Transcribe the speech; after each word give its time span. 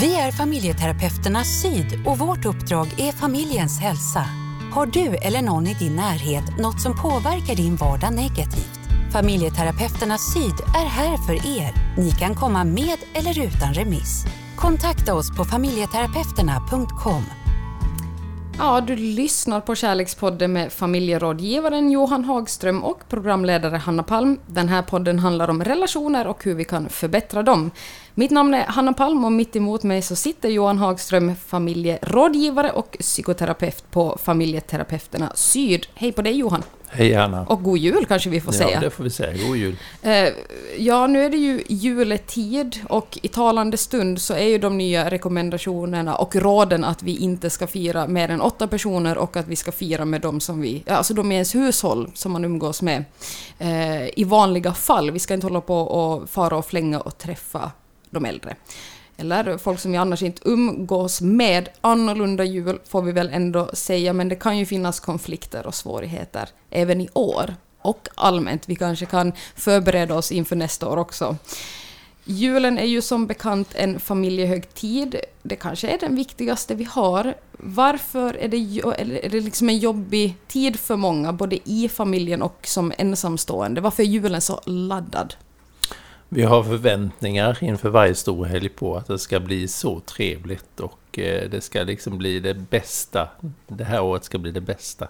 Vi 0.00 0.14
är 0.14 0.32
familjeterapeuterna 0.32 1.44
Syd 1.44 2.06
och 2.06 2.18
vårt 2.18 2.44
uppdrag 2.44 2.86
är 2.98 3.12
familjens 3.12 3.80
hälsa. 3.80 4.24
Har 4.72 4.86
du 4.86 5.16
eller 5.16 5.42
någon 5.42 5.66
i 5.66 5.74
din 5.74 5.96
närhet 5.96 6.58
något 6.58 6.80
som 6.80 6.96
påverkar 6.96 7.54
din 7.54 7.76
vardag 7.76 8.14
negativt? 8.14 8.80
Familjeterapeuterna 9.12 10.18
Syd 10.18 10.54
är 10.82 10.86
här 10.86 11.16
för 11.16 11.34
er. 11.34 11.96
Ni 11.96 12.10
kan 12.10 12.34
komma 12.34 12.64
med 12.64 12.98
eller 13.14 13.46
utan 13.46 13.74
remiss. 13.74 14.24
Kontakta 14.56 15.14
oss 15.14 15.36
på 15.36 15.44
familjeterapeuterna.com. 15.44 17.24
Ja, 18.58 18.80
du 18.80 18.96
lyssnar 18.96 19.60
på 19.60 19.74
Kärlekspodden 19.74 20.52
med 20.52 20.72
familjerådgivaren 20.72 21.90
Johan 21.90 22.24
Hagström 22.24 22.84
och 22.84 23.08
programledare 23.08 23.76
Hanna 23.76 24.02
Palm. 24.02 24.38
Den 24.46 24.68
här 24.68 24.82
podden 24.82 25.18
handlar 25.18 25.50
om 25.50 25.64
relationer 25.64 26.26
och 26.26 26.44
hur 26.44 26.54
vi 26.54 26.64
kan 26.64 26.88
förbättra 26.88 27.42
dem. 27.42 27.70
Mitt 28.18 28.30
namn 28.30 28.54
är 28.54 28.64
Hanna 28.64 28.92
Palm 28.92 29.24
och 29.24 29.32
mitt 29.32 29.56
emot 29.56 29.82
mig 29.82 30.02
så 30.02 30.16
sitter 30.16 30.48
Johan 30.48 30.78
Hagström, 30.78 31.36
familjerådgivare 31.36 32.70
och 32.70 32.96
psykoterapeut 33.00 33.90
på 33.90 34.18
Familjeterapeuterna 34.22 35.32
Syd. 35.34 35.86
Hej 35.94 36.12
på 36.12 36.22
dig 36.22 36.32
Johan! 36.32 36.62
Hej 36.88 37.14
Anna! 37.14 37.46
Och 37.46 37.62
god 37.62 37.78
jul 37.78 38.06
kanske 38.06 38.30
vi 38.30 38.40
får 38.40 38.52
säga. 38.52 38.70
Ja, 38.70 38.80
det 38.80 38.90
får 38.90 39.04
vi 39.04 39.10
säga. 39.10 39.46
God 39.46 39.56
jul! 39.56 39.76
Eh, 40.02 40.28
ja, 40.78 41.06
nu 41.06 41.24
är 41.24 41.30
det 41.30 41.36
ju 41.36 41.62
juletid 41.68 42.80
och 42.88 43.18
i 43.22 43.28
talande 43.28 43.76
stund 43.76 44.20
så 44.20 44.34
är 44.34 44.48
ju 44.48 44.58
de 44.58 44.78
nya 44.78 45.10
rekommendationerna 45.10 46.16
och 46.16 46.36
råden 46.36 46.84
att 46.84 47.02
vi 47.02 47.16
inte 47.16 47.50
ska 47.50 47.66
fira 47.66 48.06
mer 48.06 48.28
än 48.28 48.40
åtta 48.40 48.66
personer 48.66 49.18
och 49.18 49.36
att 49.36 49.48
vi 49.48 49.56
ska 49.56 49.72
fira 49.72 50.04
med 50.04 50.20
dem 50.20 50.40
som 50.40 50.60
vi, 50.60 50.84
alltså 50.86 51.14
de 51.14 51.32
i 51.32 51.34
ens 51.34 51.54
hushåll 51.54 52.10
som 52.14 52.32
man 52.32 52.44
umgås 52.44 52.82
med 52.82 53.04
eh, 53.58 54.18
i 54.18 54.24
vanliga 54.24 54.74
fall. 54.74 55.10
Vi 55.10 55.18
ska 55.18 55.34
inte 55.34 55.46
hålla 55.46 55.60
på 55.60 55.80
och 55.80 56.30
fara 56.30 56.56
och 56.56 56.66
flänga 56.66 57.00
och 57.00 57.18
träffa 57.18 57.70
de 58.10 58.24
äldre. 58.24 58.56
Eller 59.16 59.58
folk 59.58 59.80
som 59.80 59.92
vi 59.92 59.98
annars 59.98 60.22
inte 60.22 60.42
umgås 60.44 61.20
med. 61.20 61.68
Annorlunda 61.80 62.44
jul 62.44 62.78
får 62.84 63.02
vi 63.02 63.12
väl 63.12 63.30
ändå 63.32 63.70
säga, 63.72 64.12
men 64.12 64.28
det 64.28 64.36
kan 64.36 64.58
ju 64.58 64.66
finnas 64.66 65.00
konflikter 65.00 65.66
och 65.66 65.74
svårigheter 65.74 66.48
även 66.70 67.00
i 67.00 67.08
år. 67.12 67.54
Och 67.82 68.08
allmänt, 68.14 68.68
vi 68.68 68.76
kanske 68.76 69.06
kan 69.06 69.32
förbereda 69.56 70.14
oss 70.14 70.32
inför 70.32 70.56
nästa 70.56 70.88
år 70.88 70.96
också. 70.96 71.36
Julen 72.24 72.78
är 72.78 72.84
ju 72.84 73.02
som 73.02 73.26
bekant 73.26 73.74
en 73.74 74.00
familjehögtid. 74.00 75.16
Det 75.42 75.56
kanske 75.56 75.88
är 75.88 75.98
den 75.98 76.16
viktigaste 76.16 76.74
vi 76.74 76.84
har. 76.84 77.34
Varför 77.52 78.34
är 78.34 78.48
det, 78.48 78.56
är 79.24 79.28
det 79.28 79.40
liksom 79.40 79.68
en 79.68 79.78
jobbig 79.78 80.34
tid 80.48 80.80
för 80.80 80.96
många, 80.96 81.32
både 81.32 81.70
i 81.70 81.88
familjen 81.88 82.42
och 82.42 82.66
som 82.66 82.92
ensamstående? 82.98 83.80
Varför 83.80 84.02
är 84.02 84.06
julen 84.06 84.40
så 84.40 84.60
laddad? 84.64 85.34
Vi 86.30 86.42
har 86.42 86.62
förväntningar 86.62 87.58
inför 87.60 87.90
varje 87.90 88.14
stor 88.14 88.44
helg 88.44 88.68
på 88.68 88.96
att 88.96 89.06
det 89.06 89.18
ska 89.18 89.40
bli 89.40 89.68
så 89.68 90.00
trevligt 90.00 90.80
och 90.80 91.18
eh, 91.18 91.50
det 91.50 91.60
ska 91.60 91.82
liksom 91.82 92.18
bli 92.18 92.40
det 92.40 92.54
bästa. 92.54 93.28
Det 93.66 93.84
här 93.84 94.02
året 94.02 94.24
ska 94.24 94.38
bli 94.38 94.50
det 94.50 94.60
bästa. 94.60 95.08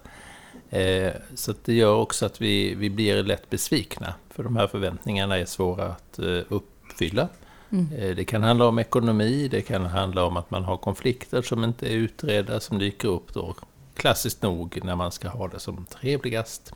Eh, 0.70 1.12
så 1.34 1.54
det 1.64 1.74
gör 1.74 1.94
också 1.94 2.26
att 2.26 2.40
vi, 2.40 2.74
vi 2.74 2.90
blir 2.90 3.22
lätt 3.22 3.50
besvikna. 3.50 4.14
För 4.30 4.42
de 4.42 4.56
här 4.56 4.66
förväntningarna 4.66 5.38
är 5.38 5.44
svåra 5.44 5.86
att 5.86 6.18
eh, 6.18 6.40
uppfylla. 6.48 7.28
Mm. 7.70 8.16
Det 8.16 8.24
kan 8.24 8.42
handla 8.42 8.66
om 8.66 8.78
ekonomi, 8.78 9.48
det 9.48 9.62
kan 9.62 9.86
handla 9.86 10.24
om 10.24 10.36
att 10.36 10.50
man 10.50 10.64
har 10.64 10.76
konflikter 10.76 11.42
som 11.42 11.64
inte 11.64 11.86
är 11.86 11.96
utredda, 11.96 12.60
som 12.60 12.78
dyker 12.78 13.08
upp 13.08 13.34
då 13.34 13.54
klassiskt 13.94 14.42
nog 14.42 14.80
när 14.84 14.96
man 14.96 15.12
ska 15.12 15.28
ha 15.28 15.48
det 15.48 15.58
som 15.58 15.86
trevligast. 15.86 16.72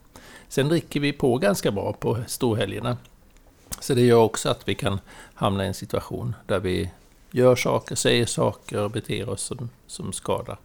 Sen 0.48 0.68
dricker 0.68 1.00
vi 1.00 1.12
på 1.12 1.38
ganska 1.38 1.70
bra 1.70 1.92
på 1.92 2.18
storhelgerna. 2.26 2.96
Så 3.82 3.94
det 3.94 4.00
gör 4.00 4.18
också 4.18 4.48
att 4.48 4.68
vi 4.68 4.74
kan 4.74 5.00
hamna 5.34 5.64
i 5.64 5.68
en 5.68 5.74
situation 5.74 6.34
där 6.46 6.60
vi 6.60 6.90
gör 7.30 7.56
saker, 7.56 7.94
säger 7.94 8.26
saker 8.26 8.78
och 8.78 8.90
beter 8.90 9.28
oss 9.28 9.42
som, 9.42 9.70
som 9.86 10.12
skadar 10.12 10.58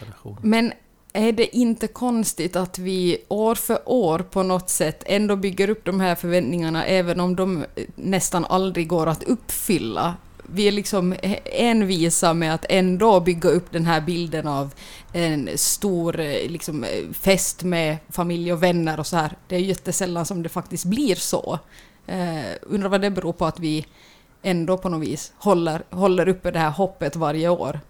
relationen. 0.00 0.38
Men 0.42 0.72
är 1.12 1.32
det 1.32 1.56
inte 1.56 1.86
konstigt 1.86 2.56
att 2.56 2.78
vi 2.78 3.24
år 3.28 3.54
för 3.54 3.78
år 3.84 4.18
på 4.18 4.42
något 4.42 4.70
sätt 4.70 5.02
ändå 5.06 5.36
bygger 5.36 5.70
upp 5.70 5.84
de 5.84 6.00
här 6.00 6.14
förväntningarna 6.14 6.84
även 6.84 7.20
om 7.20 7.36
de 7.36 7.64
eh, 7.74 7.84
nästan 7.94 8.44
aldrig 8.44 8.88
går 8.88 9.06
att 9.06 9.22
uppfylla? 9.22 10.14
Vi 10.46 10.68
är 10.68 10.72
liksom 10.72 11.14
envisa 11.44 12.34
med 12.34 12.54
att 12.54 12.66
ändå 12.68 13.20
bygga 13.20 13.48
upp 13.48 13.72
den 13.72 13.86
här 13.86 14.00
bilden 14.00 14.48
av 14.48 14.74
en 15.12 15.48
stor 15.54 16.20
eh, 16.20 16.50
liksom, 16.50 16.84
eh, 16.84 17.12
fest 17.12 17.62
med 17.62 17.96
familj 18.10 18.52
och 18.52 18.62
vänner 18.62 19.00
och 19.00 19.06
så 19.06 19.16
här. 19.16 19.36
Det 19.48 19.56
är 19.56 19.60
jättesällan 19.60 20.26
som 20.26 20.42
det 20.42 20.48
faktiskt 20.48 20.84
blir 20.84 21.14
så. 21.14 21.58
Eh, 22.06 22.56
undrar 22.62 22.88
vad 22.88 23.00
det 23.00 23.10
beror 23.10 23.32
på 23.32 23.46
att 23.46 23.60
vi 23.60 23.86
ändå 24.42 24.78
på 24.78 24.88
något 24.88 25.02
vis 25.02 25.32
håller, 25.36 25.82
håller 25.90 26.28
uppe 26.28 26.50
det 26.50 26.58
här 26.58 26.70
hoppet 26.70 27.16
varje 27.16 27.48
år. 27.48 27.80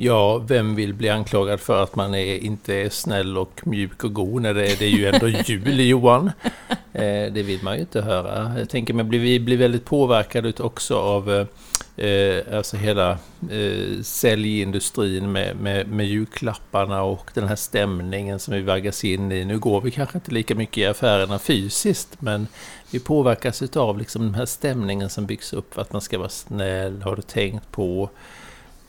Ja, 0.00 0.38
vem 0.38 0.74
vill 0.74 0.94
bli 0.94 1.08
anklagad 1.08 1.60
för 1.60 1.82
att 1.82 1.96
man 1.96 2.14
är, 2.14 2.38
inte 2.38 2.74
är 2.74 2.88
snäll 2.88 3.38
och 3.38 3.60
mjuk 3.66 4.04
och 4.04 4.12
god 4.12 4.42
när 4.42 4.54
det 4.54 4.72
är, 4.72 4.76
det 4.76 4.84
är 4.84 4.90
ju 4.90 5.06
ändå 5.06 5.28
jul, 5.46 5.80
Johan? 5.80 6.30
Eh, 6.92 7.32
det 7.32 7.42
vill 7.42 7.62
man 7.62 7.74
ju 7.74 7.80
inte 7.80 8.00
höra. 8.00 8.58
Jag 8.58 8.70
tänker 8.70 8.94
mig, 8.94 9.18
vi 9.18 9.40
blir 9.40 9.56
väldigt 9.56 9.84
påverkade 9.84 10.52
också 10.58 10.96
av 10.96 11.46
eh, 11.96 12.56
alltså 12.56 12.76
hela 12.76 13.10
eh, 13.50 14.02
säljindustrin 14.02 15.32
med, 15.32 15.56
med, 15.56 15.88
med 15.88 16.06
julklapparna 16.06 17.02
och 17.02 17.30
den 17.34 17.48
här 17.48 17.56
stämningen 17.56 18.38
som 18.38 18.54
vi 18.54 18.60
vaggas 18.60 19.04
in 19.04 19.32
i. 19.32 19.44
Nu 19.44 19.58
går 19.58 19.80
vi 19.80 19.90
kanske 19.90 20.18
inte 20.18 20.30
lika 20.30 20.54
mycket 20.54 20.78
i 20.78 20.86
affärerna 20.86 21.38
fysiskt, 21.38 22.20
men 22.20 22.46
vi 22.90 23.00
påverkas 23.00 23.76
av 23.76 23.98
liksom 23.98 24.22
den 24.22 24.34
här 24.34 24.46
stämningen 24.46 25.10
som 25.10 25.26
byggs 25.26 25.52
upp 25.52 25.78
att 25.78 25.92
man 25.92 26.02
ska 26.02 26.18
vara 26.18 26.28
snäll, 26.28 27.02
har 27.02 27.16
du 27.16 27.22
tänkt 27.22 27.72
på 27.72 28.10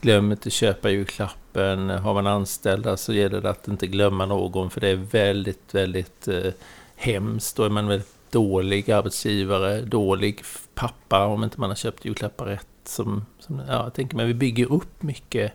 Glöm 0.00 0.32
inte 0.32 0.50
köpa 0.50 0.90
julklappen. 0.90 1.90
Har 1.90 2.14
man 2.14 2.26
anställda 2.26 2.96
så 2.96 3.12
gäller 3.12 3.40
det 3.40 3.50
att 3.50 3.68
inte 3.68 3.86
glömma 3.86 4.26
någon 4.26 4.70
för 4.70 4.80
det 4.80 4.88
är 4.88 4.96
väldigt, 4.96 5.74
väldigt 5.74 6.28
eh, 6.28 6.52
hemskt. 6.96 7.56
Då 7.56 7.64
är 7.64 7.68
man 7.68 7.88
väldigt 7.88 8.14
dålig 8.30 8.90
arbetsgivare, 8.90 9.80
dålig 9.80 10.42
pappa 10.74 11.26
om 11.26 11.44
inte 11.44 11.60
man 11.60 11.70
har 11.70 11.76
köpt 11.76 12.04
julklappar 12.04 12.44
rätt. 12.44 12.66
Som, 12.84 13.26
som, 13.38 13.62
ja, 13.68 13.84
jag 13.84 13.94
tänker 13.94 14.16
mig, 14.16 14.26
vi 14.26 14.34
bygger 14.34 14.72
upp 14.72 15.02
mycket 15.02 15.52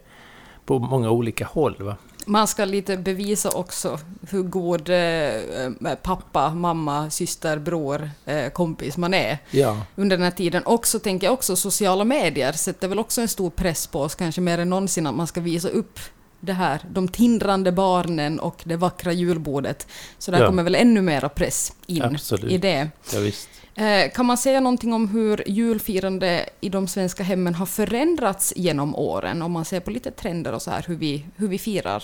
på 0.66 0.79
många 0.79 1.09
olika 1.09 1.45
håll. 1.45 1.75
Va? 1.79 1.95
Man 2.25 2.47
ska 2.47 2.66
lite 2.66 2.97
bevisa 2.97 3.50
också 3.52 4.00
hur 4.30 4.44
god 4.44 4.90
eh, 4.90 5.96
pappa, 6.02 6.50
mamma, 6.50 7.09
syster, 7.09 7.59
bror, 7.59 8.09
eh, 8.25 8.50
kompis 8.50 8.97
man 8.97 9.13
är 9.13 9.38
ja. 9.52 9.81
under 9.96 10.18
den 10.18 10.24
här 10.24 10.31
tiden. 10.31 10.63
Och 10.63 10.88
så 10.88 11.00
tänker 11.00 11.28
jag 11.28 11.34
också 11.34 11.56
sociala 11.56 12.03
medier 12.03 12.52
sätter 12.52 12.88
väl 12.88 13.00
också 13.00 13.22
en 13.22 13.28
stor 13.28 13.50
press 13.50 13.88
på 13.88 14.02
oss, 14.02 14.16
kanske 14.16 14.41
mer 14.41 14.58
än 14.58 14.69
någonsin, 14.69 15.08
att 15.08 15.16
man 15.16 15.28
ska 15.28 15.41
visa 15.41 15.69
upp 15.69 16.00
det 16.45 16.53
här, 16.53 16.81
de 16.91 17.07
tindrande 17.07 17.72
barnen 17.72 18.39
och 18.39 18.61
det 18.63 18.75
vackra 18.75 19.13
julbordet. 19.13 19.88
Så 20.17 20.31
där 20.31 20.39
ja. 20.39 20.47
kommer 20.47 20.63
väl 20.63 20.75
ännu 20.75 21.01
mera 21.01 21.29
press 21.29 21.73
in 21.88 22.01
Absolut. 22.01 22.51
i 22.51 22.57
det. 22.57 22.89
Ja, 23.13 23.19
visst. 23.19 23.50
Eh, 23.75 24.11
kan 24.13 24.25
man 24.25 24.38
säga 24.38 24.59
någonting 24.59 24.94
om 24.94 25.07
hur 25.07 25.44
julfirande 25.50 26.50
i 26.61 26.69
de 26.69 26.88
svenska 26.88 27.23
hemmen 27.23 27.56
har 27.56 27.66
förändrats 27.66 28.53
genom 28.56 28.95
åren? 28.95 29.41
Om 29.41 29.51
man 29.51 29.66
ser 29.66 29.79
på 29.79 29.91
lite 29.91 30.11
trender 30.11 30.53
och 30.53 30.61
så 30.61 30.72
här, 30.72 30.85
hur 30.88 30.95
vi, 30.95 31.25
hur 31.35 31.47
vi 31.47 31.57
firar? 31.57 32.03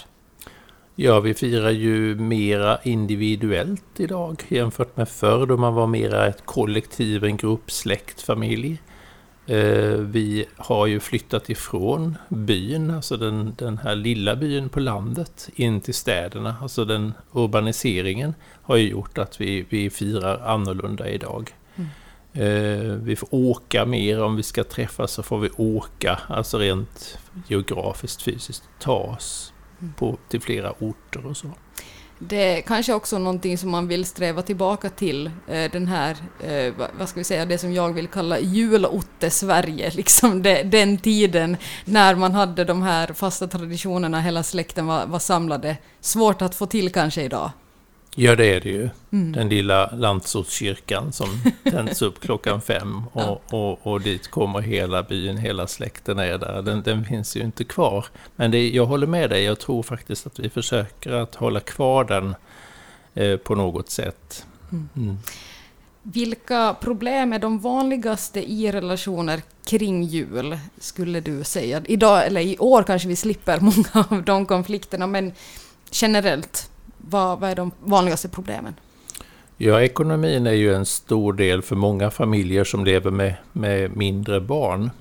Ja, 0.95 1.19
vi 1.19 1.33
firar 1.33 1.69
ju 1.69 2.15
mera 2.15 2.79
individuellt 2.83 3.99
idag 3.99 4.43
jämfört 4.47 4.97
med 4.97 5.09
förr 5.09 5.45
då 5.45 5.57
man 5.57 5.73
var 5.73 5.87
mera 5.87 6.27
ett 6.27 6.45
kollektiv, 6.45 7.23
en 7.23 7.37
grupp, 7.37 7.71
släkt, 7.71 8.21
familj. 8.21 8.81
Eh, 9.51 9.97
vi 9.97 10.45
har 10.57 10.87
ju 10.87 10.99
flyttat 10.99 11.49
ifrån 11.49 12.17
byn, 12.29 12.91
alltså 12.91 13.17
den, 13.17 13.55
den 13.57 13.77
här 13.77 13.95
lilla 13.95 14.35
byn 14.35 14.69
på 14.69 14.79
landet, 14.79 15.49
in 15.55 15.81
till 15.81 15.93
städerna. 15.93 16.55
Alltså 16.61 16.85
den 16.85 17.13
urbaniseringen 17.31 18.33
har 18.61 18.75
ju 18.75 18.89
gjort 18.89 19.17
att 19.17 19.41
vi, 19.41 19.65
vi 19.69 19.89
firar 19.89 20.39
annorlunda 20.39 21.09
idag. 21.09 21.55
Mm. 21.75 23.05
Vi 23.05 23.15
får 23.15 23.29
åka 23.31 23.85
mer, 23.85 24.23
om 24.23 24.35
vi 24.35 24.43
ska 24.43 24.63
träffas 24.63 25.11
så 25.11 25.23
får 25.23 25.39
vi 25.39 25.49
åka, 25.57 26.19
alltså 26.27 26.57
rent 26.57 27.17
geografiskt, 27.47 28.21
fysiskt, 28.21 28.63
ta 28.79 28.97
oss 28.97 29.53
mm. 29.81 29.93
på, 29.93 30.17
till 30.29 30.41
flera 30.41 30.71
orter 30.79 31.25
och 31.25 31.37
så. 31.37 31.47
Det 32.27 32.57
är 32.57 32.61
kanske 32.61 32.93
också 32.93 33.19
någonting 33.19 33.57
som 33.57 33.69
man 33.69 33.87
vill 33.87 34.05
sträva 34.05 34.41
tillbaka 34.41 34.89
till, 34.89 35.31
eh, 35.47 35.71
den 35.71 35.87
här, 35.87 36.17
eh, 36.39 36.73
vad 36.99 37.09
ska 37.09 37.19
vi 37.19 37.23
säga, 37.23 37.45
det 37.45 37.57
som 37.57 37.73
jag 37.73 37.93
vill 37.93 38.07
kalla 38.07 38.39
julotte-Sverige, 38.39 39.91
liksom 39.95 40.43
det, 40.43 40.63
den 40.63 40.97
tiden 40.97 41.57
när 41.85 42.15
man 42.15 42.31
hade 42.31 42.63
de 42.63 42.81
här 42.81 43.13
fasta 43.13 43.47
traditionerna, 43.47 44.21
hela 44.21 44.43
släkten 44.43 44.85
var, 44.85 45.05
var 45.05 45.19
samlade. 45.19 45.77
Svårt 46.01 46.41
att 46.41 46.55
få 46.55 46.65
till 46.65 46.91
kanske 46.91 47.21
idag. 47.21 47.51
Ja, 48.15 48.35
det 48.35 48.45
är 48.45 48.59
det 48.59 48.69
ju. 48.69 48.89
Mm. 49.11 49.31
Den 49.31 49.49
lilla 49.49 49.91
landsortskyrkan 49.91 51.11
som 51.11 51.27
tänds 51.63 52.01
upp 52.01 52.19
klockan 52.19 52.61
fem 52.61 53.03
och, 53.13 53.21
ja. 53.21 53.57
och, 53.57 53.87
och 53.87 54.01
dit 54.01 54.27
kommer 54.27 54.59
hela 54.59 55.03
byn, 55.03 55.37
hela 55.37 55.67
släkten 55.67 56.19
är 56.19 56.37
där. 56.37 56.61
Den, 56.61 56.81
den 56.81 57.05
finns 57.05 57.37
ju 57.37 57.41
inte 57.41 57.63
kvar. 57.63 58.05
Men 58.35 58.51
det, 58.51 58.69
jag 58.69 58.85
håller 58.85 59.07
med 59.07 59.29
dig, 59.29 59.43
jag 59.43 59.59
tror 59.59 59.83
faktiskt 59.83 60.27
att 60.27 60.39
vi 60.39 60.49
försöker 60.49 61.11
att 61.11 61.35
hålla 61.35 61.59
kvar 61.59 62.03
den 62.03 62.35
eh, 63.13 63.37
på 63.37 63.55
något 63.55 63.89
sätt. 63.89 64.45
Mm. 64.71 64.89
Mm. 64.95 65.17
Vilka 66.03 66.75
problem 66.81 67.33
är 67.33 67.39
de 67.39 67.59
vanligaste 67.59 68.51
i 68.51 68.71
relationer 68.71 69.41
kring 69.65 70.03
jul, 70.03 70.57
skulle 70.79 71.19
du 71.19 71.43
säga? 71.43 71.81
Idag, 71.85 72.27
eller 72.27 72.41
i 72.41 72.57
år 72.57 72.83
kanske 72.83 73.07
vi 73.07 73.15
slipper 73.15 73.59
många 73.59 74.05
av 74.09 74.23
de 74.23 74.45
konflikterna, 74.45 75.07
men 75.07 75.33
generellt, 75.91 76.70
vad, 77.09 77.39
vad 77.39 77.49
är 77.49 77.55
de 77.55 77.71
vanligaste 77.79 78.29
problemen? 78.29 78.75
Ja, 79.57 79.81
ekonomin 79.81 80.47
är 80.47 80.51
ju 80.51 80.73
en 80.73 80.85
stor 80.85 81.33
del 81.33 81.61
för 81.61 81.75
många 81.75 82.11
familjer 82.11 82.63
som 82.63 82.85
lever 82.85 83.11
med, 83.11 83.35
med 83.51 83.97
mindre 83.97 84.41
barn. 84.41 84.91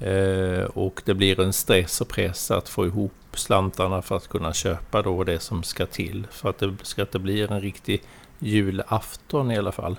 Eh, 0.00 0.64
och 0.64 1.02
det 1.04 1.14
blir 1.14 1.40
en 1.40 1.52
stress 1.52 2.00
och 2.00 2.08
press 2.08 2.50
att 2.50 2.68
få 2.68 2.86
ihop 2.86 3.12
slantarna 3.32 4.02
för 4.02 4.16
att 4.16 4.28
kunna 4.28 4.52
köpa 4.52 5.02
då 5.02 5.24
det 5.24 5.38
som 5.38 5.62
ska 5.62 5.86
till. 5.86 6.26
För 6.30 6.50
att 6.50 6.58
det 6.58 6.76
ska 6.82 7.02
inte 7.02 7.18
bli 7.18 7.42
en 7.42 7.60
riktig 7.60 8.02
julafton 8.38 9.50
i 9.50 9.58
alla 9.58 9.72
fall. 9.72 9.96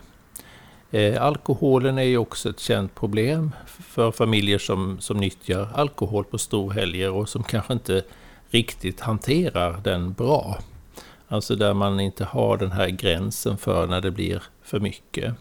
Eh, 0.91 1.23
alkoholen 1.23 1.97
är 1.97 2.03
ju 2.03 2.17
också 2.17 2.49
ett 2.49 2.59
känt 2.59 2.95
problem 2.95 3.51
för 3.65 4.11
familjer 4.11 4.57
som, 4.57 4.99
som 4.99 5.17
nyttjar 5.17 5.69
alkohol 5.73 6.23
på 6.23 6.37
storhelger 6.37 7.11
och 7.11 7.29
som 7.29 7.43
kanske 7.43 7.73
inte 7.73 8.03
riktigt 8.49 8.99
hanterar 8.99 9.81
den 9.83 10.13
bra. 10.13 10.57
Alltså 11.31 11.55
där 11.55 11.73
man 11.73 11.99
inte 11.99 12.25
har 12.25 12.57
den 12.57 12.71
här 12.71 12.87
gränsen 12.87 13.57
för 13.57 13.87
när 13.87 14.01
det 14.01 14.11
blir 14.11 14.43
för 14.61 14.79
mycket. 14.79 15.33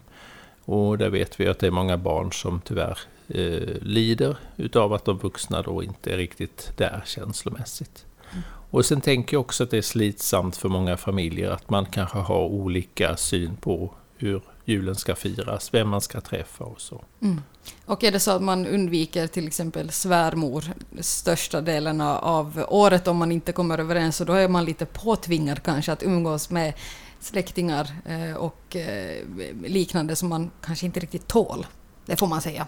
Och 0.65 0.97
där 0.97 1.09
vet 1.09 1.39
vi 1.39 1.47
att 1.47 1.59
det 1.59 1.67
är 1.67 1.71
många 1.71 1.97
barn 1.97 2.31
som 2.31 2.61
tyvärr 2.65 2.99
eh, 3.27 3.75
lider 3.81 4.37
utav 4.55 4.93
att 4.93 5.05
de 5.05 5.17
vuxna 5.17 5.61
då 5.61 5.83
inte 5.83 6.13
är 6.13 6.17
riktigt 6.17 6.73
där 6.77 7.03
känslomässigt. 7.05 8.05
Mm. 8.31 8.43
Och 8.69 8.85
sen 8.85 9.01
tänker 9.01 9.35
jag 9.35 9.41
också 9.41 9.63
att 9.63 9.71
det 9.71 9.77
är 9.77 9.81
slitsamt 9.81 10.57
för 10.57 10.69
många 10.69 10.97
familjer 10.97 11.51
att 11.51 11.69
man 11.69 11.85
kanske 11.85 12.17
har 12.17 12.45
olika 12.45 13.17
syn 13.17 13.55
på 13.55 13.93
hur 14.17 14.41
julen 14.71 14.95
ska 14.95 15.15
firas, 15.15 15.73
vem 15.73 15.89
man 15.89 16.01
ska 16.01 16.21
träffa 16.21 16.63
och 16.63 16.81
så. 16.81 17.03
Mm. 17.21 17.41
Och 17.85 18.03
är 18.03 18.11
det 18.11 18.19
så 18.19 18.31
att 18.31 18.41
man 18.41 18.67
undviker 18.67 19.27
till 19.27 19.47
exempel 19.47 19.91
svärmor 19.91 20.65
största 20.99 21.61
delen 21.61 22.01
av 22.01 22.65
året 22.67 23.07
om 23.07 23.17
man 23.17 23.31
inte 23.31 23.51
kommer 23.51 23.77
överens, 23.77 24.15
så 24.15 24.23
då 24.23 24.33
är 24.33 24.47
man 24.47 24.65
lite 24.65 24.85
påtvingad 24.85 25.63
kanske 25.63 25.91
att 25.91 26.03
umgås 26.03 26.49
med 26.49 26.73
släktingar 27.19 27.95
eh, 28.05 28.35
och 28.35 28.75
eh, 28.75 29.25
liknande 29.63 30.15
som 30.15 30.29
man 30.29 30.51
kanske 30.61 30.85
inte 30.85 30.99
riktigt 30.99 31.27
tål. 31.27 31.65
Det 32.05 32.15
får 32.15 32.27
man 32.27 32.41
säga. 32.41 32.67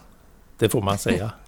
Det 0.57 0.69
får 0.69 0.81
man 0.81 0.97
säga. 0.97 1.31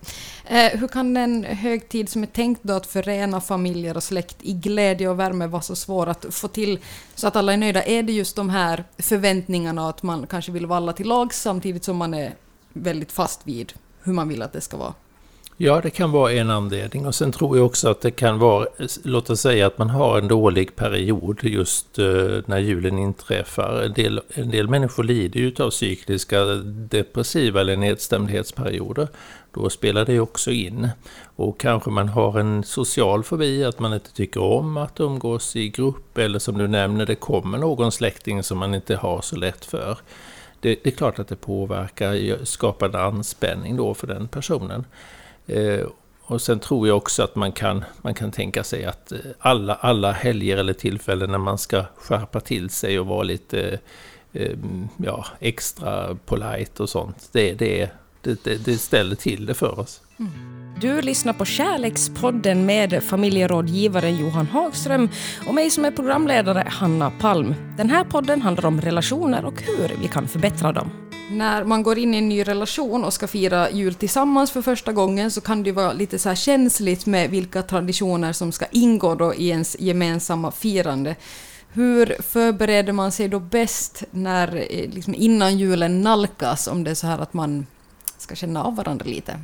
Eh, 0.47 0.79
hur 0.79 0.87
kan 0.87 1.17
en 1.17 1.43
högtid 1.43 2.09
som 2.09 2.23
är 2.23 2.27
tänkt 2.27 2.63
då 2.63 2.73
att 2.73 2.87
förena 2.87 3.41
familjer 3.41 3.97
och 3.97 4.03
släkt 4.03 4.37
i 4.41 4.53
glädje 4.53 5.09
och 5.09 5.19
värme 5.19 5.47
vara 5.47 5.61
så 5.61 5.75
svår 5.75 6.09
att 6.09 6.25
få 6.29 6.47
till 6.47 6.79
så 7.15 7.27
att 7.27 7.35
alla 7.35 7.53
är 7.53 7.57
nöjda? 7.57 7.83
Är 7.83 8.03
det 8.03 8.11
just 8.11 8.35
de 8.35 8.49
här 8.49 8.83
förväntningarna 8.97 9.89
att 9.89 10.03
man 10.03 10.27
kanske 10.27 10.51
vill 10.51 10.65
vara 10.65 10.77
alla 10.77 10.93
till 10.93 11.07
lag 11.07 11.33
samtidigt 11.33 11.83
som 11.83 11.97
man 11.97 12.13
är 12.13 12.35
väldigt 12.73 13.11
fast 13.11 13.47
vid 13.47 13.73
hur 14.03 14.13
man 14.13 14.27
vill 14.27 14.41
att 14.41 14.53
det 14.53 14.61
ska 14.61 14.77
vara? 14.77 14.93
Ja, 15.57 15.81
det 15.81 15.89
kan 15.89 16.11
vara 16.11 16.31
en 16.31 16.49
anledning. 16.49 17.07
Och 17.07 17.15
sen 17.15 17.31
tror 17.31 17.57
jag 17.57 17.65
också 17.65 17.89
att 17.89 18.01
det 18.01 18.11
kan 18.11 18.39
vara, 18.39 18.67
låt 19.03 19.29
oss 19.29 19.41
säga 19.41 19.67
att 19.67 19.77
man 19.77 19.89
har 19.89 20.17
en 20.17 20.27
dålig 20.27 20.75
period 20.75 21.39
just 21.43 21.99
eh, 21.99 22.05
när 22.45 22.59
julen 22.59 22.99
inträffar. 22.99 23.81
En 23.81 23.93
del, 23.93 24.21
en 24.33 24.49
del 24.49 24.67
människor 24.67 25.03
lider 25.03 25.39
ju 25.39 25.53
av 25.59 25.69
cykliska 25.69 26.45
depressiva 26.65 27.61
eller 27.61 27.77
nedstämdhetsperioder. 27.77 29.07
Då 29.53 29.69
spelar 29.69 30.05
det 30.05 30.19
också 30.19 30.51
in. 30.51 30.89
Och 31.35 31.59
kanske 31.59 31.89
man 31.89 32.09
har 32.09 32.39
en 32.39 32.63
social 32.63 33.23
fobi, 33.23 33.63
att 33.63 33.79
man 33.79 33.93
inte 33.93 34.13
tycker 34.13 34.41
om 34.41 34.77
att 34.77 34.99
umgås 34.99 35.55
i 35.55 35.69
grupp. 35.69 36.17
Eller 36.17 36.39
som 36.39 36.57
du 36.57 36.67
nämner, 36.67 37.05
det 37.05 37.15
kommer 37.15 37.57
någon 37.57 37.91
släkting 37.91 38.43
som 38.43 38.57
man 38.57 38.75
inte 38.75 38.95
har 38.95 39.21
så 39.21 39.35
lätt 39.35 39.65
för. 39.65 39.97
Det, 40.59 40.79
det 40.83 40.89
är 40.89 40.95
klart 40.95 41.19
att 41.19 41.27
det 41.27 41.35
påverkar, 41.35 42.45
skapar 42.45 42.89
en 42.89 42.95
anspänning 42.95 43.77
då 43.77 43.93
för 43.93 44.07
den 44.07 44.27
personen. 44.27 44.85
Eh, 45.47 45.85
och 46.21 46.41
sen 46.41 46.59
tror 46.59 46.87
jag 46.87 46.97
också 46.97 47.23
att 47.23 47.35
man 47.35 47.51
kan, 47.51 47.83
man 48.01 48.13
kan 48.13 48.31
tänka 48.31 48.63
sig 48.63 48.85
att 48.85 49.11
eh, 49.11 49.19
alla, 49.39 49.75
alla 49.75 50.11
helger 50.11 50.57
eller 50.57 50.73
tillfällen 50.73 51.31
när 51.31 51.37
man 51.37 51.57
ska 51.57 51.83
skärpa 51.95 52.39
till 52.39 52.69
sig 52.69 52.99
och 52.99 53.05
vara 53.05 53.23
lite 53.23 53.79
eh, 54.33 54.51
mm, 54.51 54.87
ja, 54.97 55.25
extra 55.39 56.17
polite 56.25 56.83
och 56.83 56.89
sånt, 56.89 57.29
det, 57.31 57.53
det, 57.53 57.89
det, 58.21 58.65
det 58.65 58.77
ställer 58.77 59.15
till 59.15 59.45
det 59.45 59.53
för 59.53 59.79
oss. 59.79 60.01
Mm. 60.19 60.31
Du 60.81 61.01
lyssnar 61.01 61.33
på 61.33 61.45
Kärlekspodden 61.45 62.65
med 62.65 63.03
familjerådgivaren 63.03 64.17
Johan 64.17 64.47
Hagström 64.47 65.09
och 65.47 65.55
mig 65.55 65.69
som 65.69 65.85
är 65.85 65.91
programledare, 65.91 66.67
Hanna 66.67 67.11
Palm. 67.11 67.55
Den 67.77 67.89
här 67.89 68.03
podden 68.03 68.41
handlar 68.41 68.65
om 68.65 68.81
relationer 68.81 69.45
och 69.45 69.61
hur 69.61 70.01
vi 70.01 70.07
kan 70.07 70.27
förbättra 70.27 70.71
dem. 70.71 71.04
När 71.29 71.63
man 71.63 71.83
går 71.83 71.97
in 71.97 72.13
i 72.13 72.17
en 72.17 72.29
ny 72.29 72.43
relation 72.43 73.03
och 73.03 73.13
ska 73.13 73.27
fira 73.27 73.69
jul 73.69 73.93
tillsammans 73.93 74.51
för 74.51 74.61
första 74.61 74.91
gången 74.91 75.31
så 75.31 75.41
kan 75.41 75.63
det 75.63 75.71
vara 75.71 75.93
lite 75.93 76.19
så 76.19 76.35
känsligt 76.35 77.05
med 77.05 77.29
vilka 77.29 77.61
traditioner 77.61 78.33
som 78.33 78.51
ska 78.51 78.65
ingå 78.71 79.15
då 79.15 79.33
i 79.33 79.49
ens 79.49 79.79
gemensamma 79.79 80.51
firande. 80.51 81.15
Hur 81.73 82.21
förbereder 82.21 82.93
man 82.93 83.11
sig 83.11 83.27
då 83.27 83.39
bäst 83.39 84.03
när, 84.11 84.55
eh, 84.55 84.89
liksom 84.89 85.15
innan 85.15 85.57
julen 85.57 86.01
nalkas 86.01 86.67
om 86.67 86.83
det 86.83 86.91
är 86.91 86.95
så 86.95 87.07
här 87.07 87.19
att 87.19 87.33
man 87.33 87.65
ska 88.17 88.35
känna 88.35 88.63
av 88.63 88.75
varandra 88.75 89.05
lite? 89.05 89.39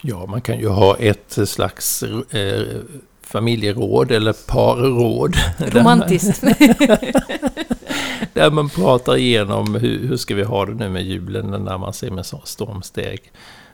Ja, 0.00 0.26
man 0.26 0.40
kan 0.40 0.58
ju 0.58 0.68
ha 0.68 0.96
ett 0.96 1.38
slags 1.48 2.02
eh, 2.02 2.80
familjeråd 3.22 4.10
eller 4.10 4.32
parråd. 4.32 5.36
Romantiskt. 5.58 6.44
där 8.34 8.50
man 8.50 8.68
pratar 8.68 9.16
igenom 9.16 9.74
hur, 9.74 10.08
hur 10.08 10.16
ska 10.16 10.34
vi 10.34 10.42
ha 10.42 10.66
det 10.66 10.74
nu 10.74 10.88
med 10.88 11.02
julen 11.02 11.64
när 11.64 11.78
man 11.78 11.92
ser 11.92 12.10
med 12.10 12.26
stormsteg. 12.44 13.32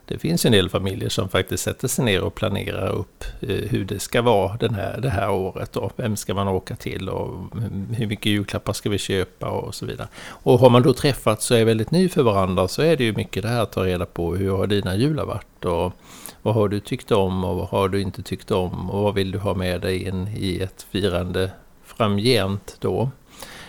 Det 0.09 0.19
finns 0.19 0.47
en 0.47 0.53
del 0.53 0.69
familjer 0.69 1.09
som 1.09 1.29
faktiskt 1.29 1.63
sätter 1.63 1.89
sig 1.89 2.05
ner 2.05 2.23
och 2.23 2.35
planerar 2.35 2.89
upp 2.89 3.25
eh, 3.41 3.49
hur 3.49 3.85
det 3.85 3.99
ska 3.99 4.23
vara 4.23 4.57
den 4.57 4.75
här, 4.75 5.01
det 5.01 5.11
här 5.11 5.31
året. 5.31 5.77
Och 5.77 5.93
vem 5.97 6.17
ska 6.17 6.35
man 6.35 6.49
åka 6.49 6.77
till 6.77 7.09
och 7.09 7.57
hur 7.97 8.07
mycket 8.07 8.27
julklappar 8.27 8.73
ska 8.73 8.91
vi 8.91 8.99
köpa 8.99 9.49
och 9.49 9.75
så 9.75 9.87
vidare. 9.87 10.09
Och 10.29 10.59
har 10.59 10.71
man 10.71 10.83
då 10.83 10.93
träffats 10.93 11.51
och 11.51 11.59
är 11.59 11.65
väldigt 11.65 11.91
ny 11.91 12.09
för 12.09 12.23
varandra 12.23 12.69
så 12.69 12.83
är 12.83 12.97
det 12.97 13.05
ju 13.05 13.13
mycket 13.13 13.43
det 13.43 13.49
här 13.49 13.63
att 13.63 13.73
ta 13.73 13.85
reda 13.85 14.07
på 14.07 14.35
hur 14.35 14.51
har 14.51 14.67
dina 14.67 14.97
jular 14.97 15.25
varit 15.25 15.65
och 15.65 15.93
vad 16.43 16.55
har 16.55 16.69
du 16.69 16.81
tyckt 16.81 17.13
om 17.13 17.45
och 17.45 17.57
vad 17.57 17.69
har 17.69 17.89
du 17.89 18.01
inte 18.01 18.23
tyckt 18.23 18.51
om 18.51 18.91
och 18.91 19.03
vad 19.03 19.15
vill 19.15 19.31
du 19.31 19.39
ha 19.39 19.55
med 19.55 19.81
dig 19.81 20.09
in 20.09 20.29
i 20.37 20.59
ett 20.59 20.87
firande 20.91 21.51
framgent 21.85 22.77
då. 22.81 23.11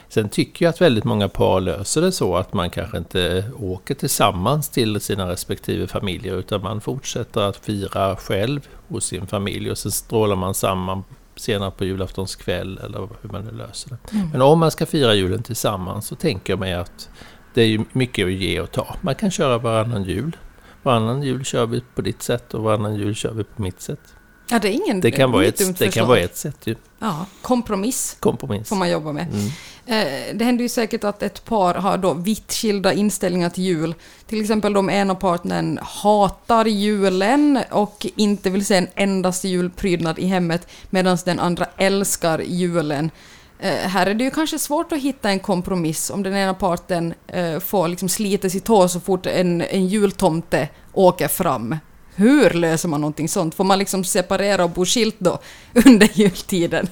Sen 0.09 0.30
tycker 0.30 0.65
jag 0.65 0.69
att 0.69 0.81
väldigt 0.81 1.04
många 1.04 1.30
par 1.30 1.62
löser 1.62 2.01
det 2.01 2.12
så 2.12 2.36
att 2.36 2.54
man 2.54 2.69
kanske 2.69 2.98
inte 2.98 3.51
åker 3.59 3.95
tillsammans 3.95 4.69
till 4.69 5.01
sina 5.01 5.30
respektive 5.30 5.88
familjer 5.88 6.36
utan 6.36 6.62
man 6.62 6.81
fortsätter 6.81 7.42
att 7.42 7.57
fira 7.57 8.15
själv 8.15 8.68
hos 8.88 9.06
sin 9.06 9.27
familj 9.27 9.71
och 9.71 9.78
sen 9.78 9.92
strålar 9.92 10.35
man 10.35 10.54
samman 10.54 11.04
senare 11.35 11.71
på 11.71 11.85
julaftons 11.85 12.35
kväll 12.35 12.80
eller 12.83 12.99
hur 12.99 13.30
man 13.30 13.45
nu 13.45 13.52
löser 13.52 13.90
det. 13.90 14.18
Mm. 14.18 14.30
Men 14.30 14.42
om 14.42 14.59
man 14.59 14.71
ska 14.71 14.85
fira 14.85 15.14
julen 15.14 15.44
tillsammans 15.44 16.07
så 16.07 16.16
tänker 16.16 16.54
jag 16.54 16.59
mig 16.59 16.73
att 16.73 17.09
det 17.54 17.61
är 17.61 17.85
mycket 17.92 18.26
att 18.26 18.33
ge 18.33 18.61
och 18.61 18.71
ta. 18.71 18.95
Man 19.02 19.16
kan 19.16 19.31
köra 19.31 19.57
varannan 19.57 20.04
jul. 20.04 20.37
Varannan 20.83 21.23
jul 21.23 21.45
kör 21.45 21.66
vi 21.66 21.83
på 21.95 22.02
ditt 22.02 22.21
sätt 22.21 22.54
och 22.54 22.64
varannan 22.64 22.95
jul 22.95 23.16
kör 23.16 23.33
vi 23.33 23.44
på 23.44 23.61
mitt 23.61 23.81
sätt. 23.81 24.14
Ja, 24.49 24.59
det 24.59 24.68
är 24.68 24.71
ingen 24.71 25.01
det 25.01 25.11
kan, 25.11 25.31
vara 25.31 25.45
ett, 25.45 25.80
det 25.80 25.92
kan 25.92 26.07
vara 26.07 26.19
ett 26.19 26.37
sätt 26.37 26.57
ju. 26.63 26.75
Ja, 26.99 27.25
kompromiss, 27.42 28.18
kompromiss 28.19 28.69
får 28.69 28.75
man 28.75 28.89
jobba 28.89 29.11
med. 29.11 29.27
Mm. 29.33 29.47
Eh, 29.85 30.35
det 30.35 30.45
händer 30.45 30.63
ju 30.63 30.69
säkert 30.69 31.04
att 31.04 31.23
ett 31.23 31.45
par 31.45 31.73
har 31.73 31.97
då 31.97 32.13
vitt 32.13 32.54
skilda 32.54 32.94
inställningar 32.94 33.49
till 33.49 33.63
jul. 33.63 33.95
Till 34.27 34.42
exempel 34.42 34.77
om 34.77 34.89
ena 34.89 35.16
partnern 35.16 35.80
hatar 35.81 36.66
julen 36.66 37.59
och 37.71 38.07
inte 38.16 38.49
vill 38.49 38.66
se 38.66 38.75
en 38.75 38.87
endaste 38.95 39.47
julprydnad 39.47 40.19
i 40.19 40.25
hemmet 40.25 40.68
medan 40.89 41.18
den 41.25 41.39
andra 41.39 41.66
älskar 41.77 42.39
julen. 42.39 43.11
Eh, 43.59 43.73
här 43.73 44.07
är 44.07 44.13
det 44.13 44.23
ju 44.23 44.31
kanske 44.31 44.59
svårt 44.59 44.92
att 44.92 44.99
hitta 44.99 45.30
en 45.30 45.39
kompromiss 45.39 46.09
om 46.09 46.23
den 46.23 46.35
ena 46.35 46.54
parten 46.54 47.13
eh, 47.27 47.59
får 47.59 47.87
liksom 47.87 48.09
slita 48.09 48.49
sitt 48.49 48.68
hår 48.68 48.87
så 48.87 48.99
fort 48.99 49.25
en, 49.25 49.61
en 49.61 49.87
jultomte 49.87 50.69
åker 50.94 51.27
fram. 51.27 51.75
Hur 52.19 52.50
löser 52.50 52.90
man 52.90 53.02
någonting 53.02 53.30
sånt? 53.30 53.56
Får 53.56 53.64
man 53.64 53.80
liksom 53.80 54.04
separera 54.04 54.64
och 54.64 54.69
bo 54.69 54.86
skilt 54.86 55.16
då 55.19 55.40
under 55.86 56.09
jultiden? 56.14 56.88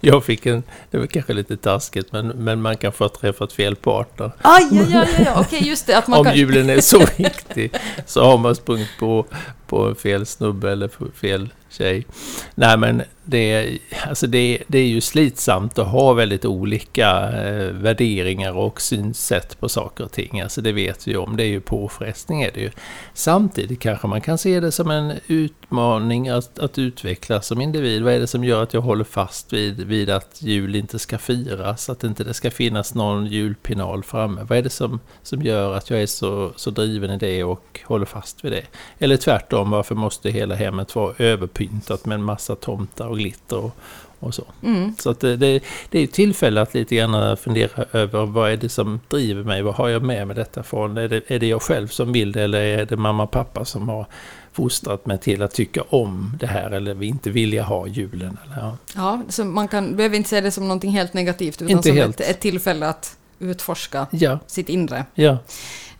Jag 0.00 0.24
fick 0.24 0.46
en, 0.46 0.62
det 0.90 0.98
var 0.98 1.06
kanske 1.06 1.32
lite 1.32 1.56
taskigt, 1.56 2.12
men, 2.12 2.26
men 2.28 2.62
man 2.62 2.76
kan 2.76 2.92
få 2.92 3.08
träffat 3.08 3.52
fel 3.52 3.76
partner. 3.76 4.32
Aj, 4.42 4.68
aj, 4.70 4.94
aj, 4.94 5.08
aj, 5.18 5.32
okej, 5.36 5.68
just 5.68 5.86
det. 5.86 5.98
Att 5.98 6.08
man 6.08 6.18
Om 6.18 6.24
kan... 6.24 6.36
julen 6.36 6.70
är 6.70 6.80
så 6.80 6.98
viktig 7.16 7.72
så 8.06 8.24
har 8.24 8.38
man 8.38 8.56
sprungit 8.56 8.90
på, 8.98 9.26
på 9.70 9.94
fel 9.94 10.26
snubbe 10.26 10.72
eller 10.72 10.90
fel 11.14 11.48
tjej. 11.70 12.06
Nej 12.54 12.78
men 12.78 13.02
det 13.24 13.52
är, 13.52 13.78
alltså 14.08 14.26
det, 14.26 14.62
det 14.66 14.78
är 14.78 14.86
ju 14.86 15.00
slitsamt 15.00 15.78
att 15.78 15.86
ha 15.86 16.12
väldigt 16.12 16.44
olika 16.44 17.32
eh, 17.32 17.72
värderingar 17.72 18.52
och 18.52 18.80
synsätt 18.80 19.60
på 19.60 19.68
saker 19.68 20.04
och 20.04 20.12
ting. 20.12 20.40
Alltså 20.40 20.60
det 20.60 20.72
vet 20.72 21.08
vi 21.08 21.16
om, 21.16 21.36
det 21.36 21.42
är 21.42 21.48
ju 21.48 21.60
påfrestning 21.60 22.42
är 22.42 22.50
det 22.54 22.60
ju. 22.60 22.70
Samtidigt 23.14 23.80
kanske 23.80 24.06
man 24.06 24.20
kan 24.20 24.38
se 24.38 24.60
det 24.60 24.72
som 24.72 24.90
en 24.90 25.12
utmaning 25.26 26.28
att, 26.28 26.58
att 26.58 26.78
utvecklas 26.78 27.46
som 27.46 27.60
individ. 27.60 28.02
Vad 28.02 28.12
är 28.12 28.20
det 28.20 28.26
som 28.26 28.44
gör 28.44 28.62
att 28.62 28.74
jag 28.74 28.80
håller 28.80 29.04
fast 29.04 29.52
vid, 29.52 29.80
vid 29.80 30.10
att 30.10 30.42
jul 30.42 30.76
inte 30.76 30.98
ska 30.98 31.18
firas? 31.18 31.90
Att 31.90 32.04
inte 32.04 32.24
det 32.24 32.34
ska 32.34 32.50
finnas 32.50 32.94
någon 32.94 33.26
julpinal 33.26 34.02
framme? 34.02 34.46
Vad 34.48 34.58
är 34.58 34.62
det 34.62 34.70
som, 34.70 35.00
som 35.22 35.42
gör 35.42 35.74
att 35.74 35.90
jag 35.90 36.02
är 36.02 36.06
så, 36.06 36.52
så 36.56 36.70
driven 36.70 37.10
i 37.10 37.16
det 37.16 37.44
och 37.44 37.80
håller 37.84 38.06
fast 38.06 38.44
vid 38.44 38.52
det? 38.52 38.64
Eller 38.98 39.16
tvärtom, 39.16 39.59
varför 39.64 39.94
måste 39.94 40.30
hela 40.30 40.54
hemmet 40.54 40.94
vara 40.94 41.14
överpyntat 41.18 42.06
med 42.06 42.14
en 42.14 42.22
massa 42.22 42.56
tomtar 42.56 43.06
och 43.06 43.18
glitter 43.18 43.58
och, 43.58 43.76
och 44.18 44.34
så. 44.34 44.44
Mm. 44.62 44.94
Så 44.98 45.10
att 45.10 45.20
det, 45.20 45.36
det, 45.36 45.62
det 45.90 45.98
är 45.98 46.06
tillfälle 46.06 46.60
att 46.60 46.74
lite 46.74 46.96
grann 46.96 47.36
fundera 47.36 47.84
över 47.92 48.26
vad 48.26 48.50
är 48.50 48.56
det 48.56 48.68
som 48.68 49.00
driver 49.08 49.44
mig? 49.44 49.62
Vad 49.62 49.74
har 49.74 49.88
jag 49.88 50.02
med 50.02 50.26
mig 50.26 50.36
detta 50.36 50.62
från? 50.62 50.96
Är 50.96 51.08
det, 51.08 51.30
är 51.30 51.38
det 51.38 51.46
jag 51.46 51.62
själv 51.62 51.88
som 51.88 52.12
vill 52.12 52.32
det 52.32 52.42
eller 52.42 52.60
är 52.60 52.86
det 52.86 52.96
mamma 52.96 53.22
och 53.22 53.30
pappa 53.30 53.64
som 53.64 53.88
har 53.88 54.06
fostrat 54.52 55.06
mig 55.06 55.18
till 55.18 55.42
att 55.42 55.54
tycka 55.54 55.82
om 55.88 56.36
det 56.40 56.46
här 56.46 56.70
eller 56.70 56.94
vi 56.94 57.06
inte 57.06 57.30
vilja 57.30 57.62
ha 57.62 57.86
julen? 57.86 58.38
Eller, 58.44 58.56
ja. 58.56 58.76
Ja, 58.94 59.22
så 59.28 59.44
man 59.44 59.68
kan, 59.68 59.96
behöver 59.96 60.16
inte 60.16 60.28
se 60.28 60.40
det 60.40 60.50
som 60.50 60.68
någonting 60.68 60.90
helt 60.90 61.14
negativt 61.14 61.62
utan 61.62 61.70
Inte 61.70 61.88
som 61.88 61.96
helt. 61.96 62.20
Ett, 62.20 62.30
ett 62.30 62.40
tillfälle 62.40 62.88
att 62.88 63.16
utforska 63.38 64.06
ja, 64.10 64.38
sitt 64.46 64.68
inre. 64.68 65.04
ja. 65.14 65.38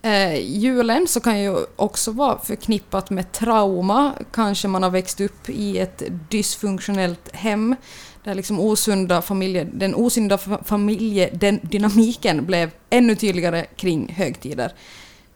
Eh, 0.03 0.41
julen 0.41 1.07
så 1.09 1.21
kan 1.21 1.41
ju 1.41 1.57
också 1.77 2.11
vara 2.11 2.39
förknippat 2.39 3.11
med 3.11 3.33
trauma. 3.33 4.13
Kanske 4.33 4.69
man 4.69 4.83
har 4.83 4.91
växt 4.91 5.21
upp 5.21 5.49
i 5.49 5.79
ett 5.79 6.03
dysfunktionellt 6.31 7.31
hem 7.33 7.77
där 8.25 8.35
liksom 8.35 8.61
osunda 8.61 9.23
familje, 9.23 9.65
den 9.73 9.95
osunda 9.95 10.39
familjedynamiken 10.65 12.47
blev 12.47 12.71
ännu 12.91 13.15
tydligare 13.15 13.67
kring 13.77 14.13
högtider. 14.17 14.73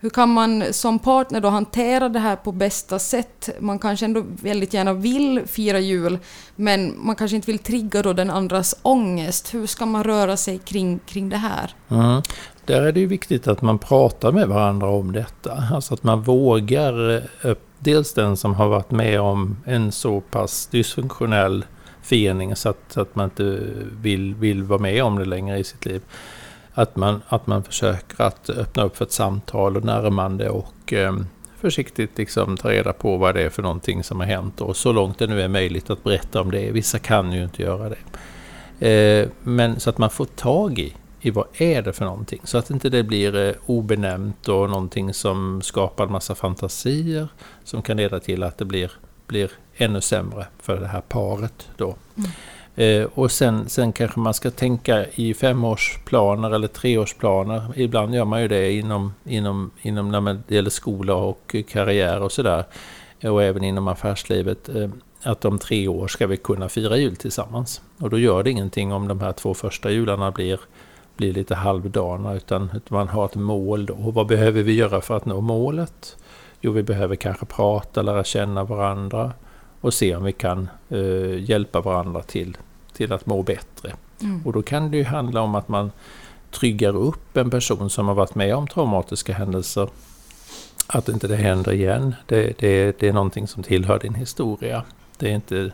Hur 0.04 0.11
kan 0.11 0.28
man 0.28 0.64
som 0.73 0.99
partner 0.99 1.40
då 1.40 1.49
hantera 1.49 2.09
det 2.09 2.18
här 2.18 2.37
på 2.37 2.52
bästa 2.52 2.99
sätt? 2.99 3.49
Man 3.61 3.78
kanske 3.78 4.04
ändå 4.04 4.25
väldigt 4.42 4.75
gärna 4.75 4.92
vill 4.92 5.42
fira 5.47 5.78
jul, 5.78 6.18
men 6.56 6.94
man 7.06 7.16
kanske 7.16 7.37
inte 7.37 7.47
vill 7.47 7.59
trigga 7.59 8.02
då 8.02 8.12
den 8.12 8.30
andras 8.30 8.75
ångest. 8.83 9.54
Hur 9.54 9.66
ska 9.66 9.87
man 9.87 10.04
röra 10.04 10.37
sig 10.37 10.59
kring, 10.59 10.99
kring 10.99 11.28
det 11.28 11.37
här? 11.37 11.75
Mm. 11.90 12.23
Där 12.66 12.83
är 12.83 12.92
det 12.92 13.00
ju 13.00 13.06
viktigt 13.06 13.49
att 13.49 13.62
man 13.62 13.78
pratar 13.78 14.33
med 14.33 14.49
varandra 14.49 14.88
om 14.88 15.12
detta. 15.12 15.64
Alltså 15.73 15.94
att 15.94 16.02
man 16.02 16.23
vågar, 16.23 17.16
eh, 17.42 17.56
dels 17.78 18.14
den 18.14 18.37
som 18.37 18.54
har 18.54 18.68
varit 18.68 18.90
med 18.90 19.21
om 19.21 19.56
en 19.64 19.92
så 19.92 20.21
pass 20.21 20.66
dysfunktionell 20.66 21.64
förening 22.02 22.56
så 22.56 22.68
att, 22.68 22.97
att 22.97 23.14
man 23.14 23.25
inte 23.25 23.61
vill, 24.02 24.35
vill 24.35 24.62
vara 24.62 24.80
med 24.80 25.04
om 25.04 25.18
det 25.18 25.25
längre 25.25 25.59
i 25.59 25.64
sitt 25.64 25.87
liv. 25.87 26.02
Att 26.75 26.97
man, 26.97 27.23
att 27.28 27.47
man 27.47 27.62
försöker 27.62 28.25
att 28.25 28.50
öppna 28.50 28.83
upp 28.83 28.97
för 28.97 29.04
ett 29.04 29.12
samtal 29.12 29.76
och 29.76 29.85
närmande 29.85 30.50
och 30.50 30.92
eh, 30.92 31.16
försiktigt 31.61 32.18
liksom 32.18 32.56
ta 32.56 32.71
reda 32.71 32.92
på 32.92 33.16
vad 33.16 33.35
det 33.35 33.42
är 33.42 33.50
för 33.50 33.62
någonting 33.62 34.04
som 34.04 34.21
har 34.21 34.26
hänt 34.26 34.61
och 34.61 34.76
så 34.76 34.92
långt 34.92 35.18
det 35.18 35.26
nu 35.26 35.42
är 35.42 35.49
möjligt 35.49 35.90
att 35.90 36.04
berätta 36.04 36.40
om 36.40 36.50
det. 36.50 36.71
Vissa 36.71 36.99
kan 36.99 37.33
ju 37.33 37.44
inte 37.44 37.62
göra 37.62 37.88
det. 37.88 37.99
Eh, 38.88 39.28
men 39.42 39.80
så 39.80 39.90
att 39.90 39.99
man 39.99 40.11
får 40.11 40.25
tag 40.25 40.78
i 40.78 40.94
i 41.25 41.31
vad 41.31 41.47
är 41.52 41.83
det 41.83 41.93
för 41.93 42.04
någonting. 42.04 42.40
Så 42.45 42.59
att 42.59 42.71
inte 42.71 42.88
det 42.88 43.02
blir 43.02 43.37
eh, 43.37 43.54
obenämnt 43.66 44.49
och 44.49 44.71
någonting 44.71 45.14
som 45.14 45.62
skapar 45.62 46.04
en 46.04 46.12
massa 46.12 46.35
fantasier 46.35 47.28
som 47.64 47.83
kan 47.83 47.97
leda 47.97 48.21
till 48.21 48.43
att 48.43 48.59
det 48.59 48.64
blir, 48.64 48.93
blir 49.26 49.50
ännu 49.76 50.00
sämre 50.00 50.47
för 50.62 50.81
det 50.81 50.87
här 50.87 51.00
paret 51.00 51.69
då. 51.76 51.95
Eh, 52.76 53.04
och 53.14 53.31
sen, 53.31 53.69
sen 53.69 53.93
kanske 53.93 54.21
man 54.21 54.35
ska 54.35 54.50
tänka 54.50 55.07
i 55.14 55.35
femårsplaner 55.35 56.50
eller 56.50 56.69
treårsplaner. 56.69 57.73
Ibland 57.76 58.14
gör 58.14 58.25
man 58.25 58.43
ju 58.43 58.49
det 58.49 58.73
inom, 58.73 59.14
inom, 59.25 59.71
inom 59.83 60.11
när 60.11 60.40
det 60.49 60.54
gäller 60.54 60.71
skola 60.71 61.14
och 61.14 61.57
karriär 61.69 62.23
och 62.23 62.33
sådär. 62.33 62.64
Och 63.23 63.43
även 63.43 63.64
inom 63.64 63.88
affärslivet. 63.88 64.69
Eh, 64.69 64.88
att 65.23 65.45
om 65.45 65.59
tre 65.59 65.88
år 65.88 66.09
ska 66.09 66.26
vi 66.26 66.37
kunna 66.37 66.69
fira 66.69 66.97
jul 66.97 67.16
tillsammans. 67.16 67.83
Och 67.99 68.11
då 68.11 68.19
gör 68.19 68.43
det 68.43 68.50
ingenting 68.50 68.93
om 68.93 69.09
de 69.09 69.21
här 69.21 69.33
två 69.33 69.54
första 69.54 69.90
jularna 69.90 70.31
blir 70.31 70.61
blir 71.16 71.33
lite 71.33 71.54
halvdana 71.54 72.35
utan 72.35 72.71
att 72.75 72.90
man 72.90 73.09
har 73.09 73.25
ett 73.25 73.35
mål 73.35 73.87
då. 73.87 73.94
Och 73.94 74.14
vad 74.14 74.26
behöver 74.26 74.62
vi 74.62 74.73
göra 74.73 75.00
för 75.00 75.16
att 75.16 75.26
nå 75.26 75.40
målet? 75.40 76.16
Jo, 76.61 76.73
vi 76.73 76.83
behöver 76.83 77.16
kanske 77.16 77.47
prata, 77.47 78.02
lära 78.02 78.25
känna 78.25 78.64
varandra 78.64 79.33
och 79.80 79.94
se 79.94 80.16
om 80.16 80.25
vi 80.25 80.33
kan 80.33 80.68
eh, 80.88 81.50
hjälpa 81.50 81.80
varandra 81.80 82.23
till, 82.23 82.56
till 82.92 83.12
att 83.12 83.26
må 83.26 83.42
bättre. 83.42 83.92
Mm. 84.23 84.47
Och 84.47 84.52
då 84.52 84.62
kan 84.62 84.90
det 84.90 84.97
ju 84.97 85.04
handla 85.04 85.40
om 85.40 85.54
att 85.54 85.68
man 85.68 85.90
tryggar 86.50 86.97
upp 86.97 87.37
en 87.37 87.50
person 87.50 87.90
som 87.90 88.09
har 88.09 88.14
varit 88.14 88.35
med 88.35 88.54
om 88.54 88.68
traumatiska 88.68 89.33
händelser. 89.33 89.88
Att 90.87 91.09
inte 91.09 91.28
det 91.28 91.37
händer 91.37 91.73
igen. 91.73 92.14
Det, 92.26 92.59
det, 92.59 92.99
det 93.00 93.09
är 93.09 93.12
någonting 93.12 93.49
som 93.49 93.62
tillhör 93.62 93.99
din 93.99 94.14
historia. 94.14 94.83
Det 95.18 95.30
är 95.30 95.35
inte 95.35 95.71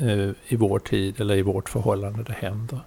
eh, 0.00 0.30
i 0.48 0.56
vår 0.56 0.78
tid 0.78 1.20
eller 1.20 1.36
i 1.36 1.42
vårt 1.42 1.68
förhållande 1.68 2.22
det 2.22 2.32
händer. 2.32 2.80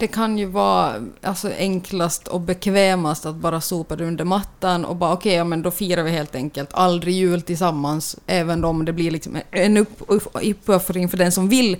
Det 0.00 0.06
kan 0.06 0.38
ju 0.38 0.46
vara 0.46 0.94
alltså, 1.22 1.50
enklast 1.58 2.28
och 2.28 2.40
bekvämast 2.40 3.26
att 3.26 3.34
bara 3.34 3.60
sopa 3.60 3.96
det 3.96 4.04
under 4.04 4.24
mattan 4.24 4.84
och 4.84 4.96
bara 4.96 5.12
okej, 5.12 5.34
ja, 5.34 5.44
men 5.44 5.62
då 5.62 5.70
firar 5.70 6.02
vi 6.02 6.10
helt 6.10 6.34
enkelt. 6.34 6.70
Aldrig 6.72 7.14
jul 7.14 7.42
tillsammans, 7.42 8.16
även 8.26 8.64
om 8.64 8.84
det 8.84 8.92
blir 8.92 9.10
liksom 9.10 9.38
en 9.50 9.76
upp, 9.76 10.02
upp, 10.06 10.28
uppoffring 10.32 11.08
för 11.08 11.16
den 11.16 11.32
som 11.32 11.48
vill 11.48 11.76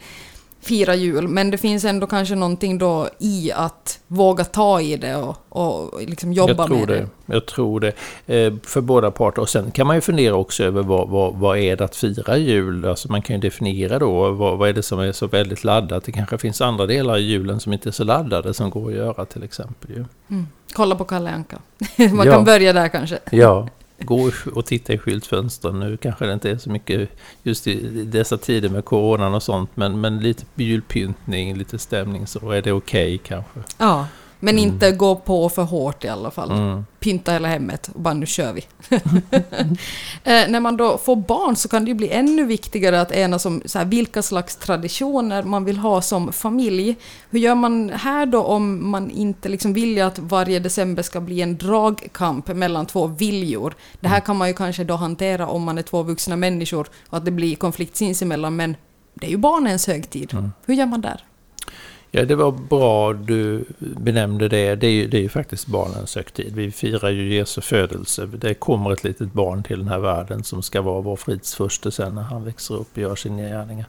fira 0.61 0.95
jul. 0.95 1.29
Men 1.29 1.51
det 1.51 1.59
finns 1.59 1.85
ändå 1.85 2.07
kanske 2.07 2.35
någonting 2.35 2.79
då 2.79 3.09
i 3.19 3.53
att 3.53 4.01
våga 4.07 4.45
ta 4.45 4.81
i 4.81 4.97
det 4.97 5.17
och, 5.17 5.37
och 5.49 6.03
liksom 6.03 6.33
jobba 6.33 6.67
med 6.67 6.89
det. 6.89 6.95
det. 6.95 7.07
Jag 7.27 7.47
tror 7.47 7.81
det. 7.81 7.93
Eh, 8.27 8.53
för 8.63 8.81
båda 8.81 9.11
parter. 9.11 9.43
Och 9.43 9.49
sen 9.49 9.71
kan 9.71 9.87
man 9.87 9.97
ju 9.97 10.01
fundera 10.01 10.35
också 10.35 10.65
över 10.65 10.83
vad, 10.83 11.09
vad, 11.09 11.35
vad 11.35 11.59
är 11.59 11.77
det 11.77 11.85
att 11.85 11.97
fira 11.97 12.37
jul? 12.37 12.85
Alltså 12.85 13.11
man 13.13 13.23
kan 13.23 13.37
ju 13.37 13.41
definiera 13.43 13.99
då 13.99 14.31
vad, 14.31 14.59
vad 14.59 14.69
är 14.69 14.73
det 14.73 14.83
som 14.83 15.01
är 15.01 15.13
så 15.13 15.27
väldigt 15.27 15.65
laddat. 15.65 16.05
Det 16.05 16.13
kanske 16.13 16.39
finns 16.39 16.61
andra 16.61 16.87
delar 16.87 17.19
i 17.19 17.23
julen 17.23 17.61
som 17.61 17.73
inte 17.73 17.89
är 17.89 17.93
så 17.93 18.05
laddade 18.05 18.55
som 18.55 18.71
går 18.71 18.89
att 18.91 18.97
göra 18.97 19.25
till 19.25 19.43
exempel. 19.43 20.05
Mm. 20.31 20.47
Kolla 20.73 20.95
på 20.95 21.05
Kalle 21.05 21.31
Anka. 21.31 21.59
Man 22.13 22.27
Ja. 22.27 22.33
kan 22.33 22.45
börja 22.45 22.73
där 22.73 22.89
kanske. 22.89 23.19
Ja, 23.31 23.69
gå 24.01 24.31
och 24.55 24.67
titta 24.67 24.93
i 24.93 24.99
skyltfönstren. 24.99 25.81
Nu 25.81 25.97
kanske 25.97 26.27
det 26.27 26.33
inte 26.33 26.51
är 26.51 26.59
så 26.59 26.71
mycket 26.71 27.11
just 27.43 27.67
i 27.67 28.05
dessa 28.05 28.39
tider 28.39 28.69
med 28.69 28.85
coronan 28.85 29.35
och 29.35 29.43
sånt. 29.43 29.71
Men, 29.75 30.01
men 30.01 30.21
lite 30.21 30.45
julpyntning, 30.55 31.57
lite 31.57 31.79
stämning 31.79 32.27
så 32.27 32.51
är 32.51 32.63
det 32.63 32.73
okej 32.73 33.19
kanske. 33.19 33.61
Ja, 33.79 34.07
men 34.41 34.59
Mm. 34.59 34.69
inte 34.73 34.93
gå 34.93 35.17
på 35.17 35.49
för 35.49 35.63
hårt 35.63 36.05
i 36.05 36.09
alla 36.09 36.31
fall. 36.31 36.51
Mm. 36.51 36.85
pynta 37.01 37.33
hela 37.33 37.49
hemmet 37.49 37.91
och 37.95 38.01
bara 38.01 38.15
nu 38.15 38.27
kör 38.27 38.53
vi. 38.53 38.65
eh, 40.25 40.49
när 40.49 40.61
man 40.61 40.77
då 40.77 40.99
får 40.99 41.17
barn 41.17 41.57
så 41.57 41.69
kan 41.69 41.85
det 41.85 41.89
ju 41.89 41.95
bli 41.95 42.11
ännu 42.11 42.45
viktigare 42.45 43.01
att 43.01 43.13
enas 43.13 43.47
om 43.47 43.63
så 43.65 43.79
här, 43.79 43.85
vilka 43.85 44.23
slags 44.23 44.57
traditioner 44.57 45.43
man 45.43 45.65
vill 45.65 45.79
ha 45.79 46.03
som 46.03 46.33
familj. 46.33 46.97
Hur 47.31 47.39
gör 47.39 47.55
man 47.55 47.91
här 47.91 48.27
då 48.27 48.43
om 48.43 48.91
man 48.91 49.11
inte 49.11 49.49
liksom 49.49 49.73
vill 49.73 50.03
att 50.03 50.19
varje 50.19 50.59
december 50.59 51.03
ska 51.03 51.21
bli 51.21 51.41
en 51.43 51.57
dragkamp 51.57 52.49
mellan 52.49 52.87
två 52.87 53.07
viljor? 53.07 53.75
Det 54.01 54.09
här 54.09 54.21
kan 54.21 54.37
man 54.37 54.49
ju 54.49 54.55
kanske 54.55 54.85
då 54.85 54.95
hantera 54.95 55.47
om 55.47 55.63
man 55.63 55.79
är 55.79 55.83
två 55.83 56.03
vuxna 56.03 56.37
människor 56.37 56.89
och 57.09 57.17
att 57.19 57.25
det 57.25 57.31
blir 57.31 57.57
konflikt 57.57 57.97
sinsemellan 57.97 58.57
men 58.57 58.77
det 59.15 59.27
är 59.27 59.31
ju 59.31 59.37
barnens 59.37 59.87
högtid. 59.87 60.33
Mm. 60.33 60.53
Hur 60.67 60.75
gör 60.75 60.87
man 60.87 61.01
där? 61.01 61.25
Ja, 62.13 62.25
det 62.25 62.35
var 62.35 62.53
bra 62.53 63.13
du 63.13 63.65
benämnde 63.79 64.49
det. 64.49 64.75
Det 64.75 64.87
är 64.87 64.91
ju, 64.91 65.09
det 65.09 65.17
är 65.19 65.23
ju 65.23 65.29
faktiskt 65.29 65.67
barnens 65.67 66.17
högtid. 66.17 66.55
Vi 66.55 66.71
firar 66.71 67.11
ju 67.11 67.35
Jesu 67.35 67.61
födelse. 67.61 68.27
Det 68.27 68.55
kommer 68.55 68.93
ett 68.93 69.05
litet 69.05 69.33
barn 69.33 69.63
till 69.63 69.79
den 69.79 69.89
här 69.89 69.99
världen 69.99 70.45
som 70.45 70.63
ska 70.63 70.83
vara 70.83 71.01
vår 71.01 71.17
fridsfurste 71.17 71.91
sen 71.91 72.15
när 72.15 72.23
han 72.23 72.45
växer 72.45 72.75
upp 72.75 72.89
och 72.93 72.99
gör 72.99 73.17
sina 73.17 73.43
gärningar. 73.43 73.87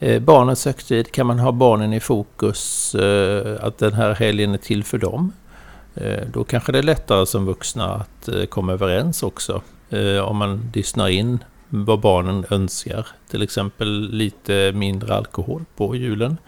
Eh, 0.00 0.22
barnens 0.22 0.64
högtid, 0.64 1.12
kan 1.12 1.26
man 1.26 1.38
ha 1.38 1.52
barnen 1.52 1.92
i 1.92 2.00
fokus, 2.00 2.94
eh, 2.94 3.64
att 3.64 3.78
den 3.78 3.92
här 3.92 4.14
helgen 4.14 4.54
är 4.54 4.58
till 4.58 4.84
för 4.84 4.98
dem? 4.98 5.32
Eh, 5.94 6.22
då 6.32 6.44
kanske 6.44 6.72
det 6.72 6.78
är 6.78 6.82
lättare 6.82 7.26
som 7.26 7.46
vuxna 7.46 7.94
att 7.94 8.28
eh, 8.28 8.44
komma 8.44 8.72
överens 8.72 9.22
också. 9.22 9.62
Eh, 9.90 10.18
om 10.18 10.36
man 10.36 10.70
lyssnar 10.74 11.08
in 11.08 11.38
vad 11.68 12.00
barnen 12.00 12.44
önskar. 12.50 13.06
Till 13.30 13.42
exempel 13.42 14.10
lite 14.10 14.72
mindre 14.74 15.14
alkohol 15.14 15.64
på 15.76 15.96
julen. 15.96 16.38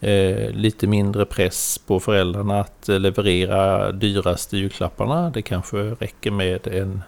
Eh, 0.00 0.50
lite 0.50 0.86
mindre 0.86 1.24
press 1.24 1.78
på 1.78 2.00
föräldrarna 2.00 2.60
att 2.60 2.88
eh, 2.88 3.00
leverera 3.00 3.92
dyraste 3.92 4.56
julklapparna. 4.56 5.30
Det 5.30 5.42
kanske 5.42 5.76
räcker 5.76 6.30
med 6.30 6.66
en 6.66 7.02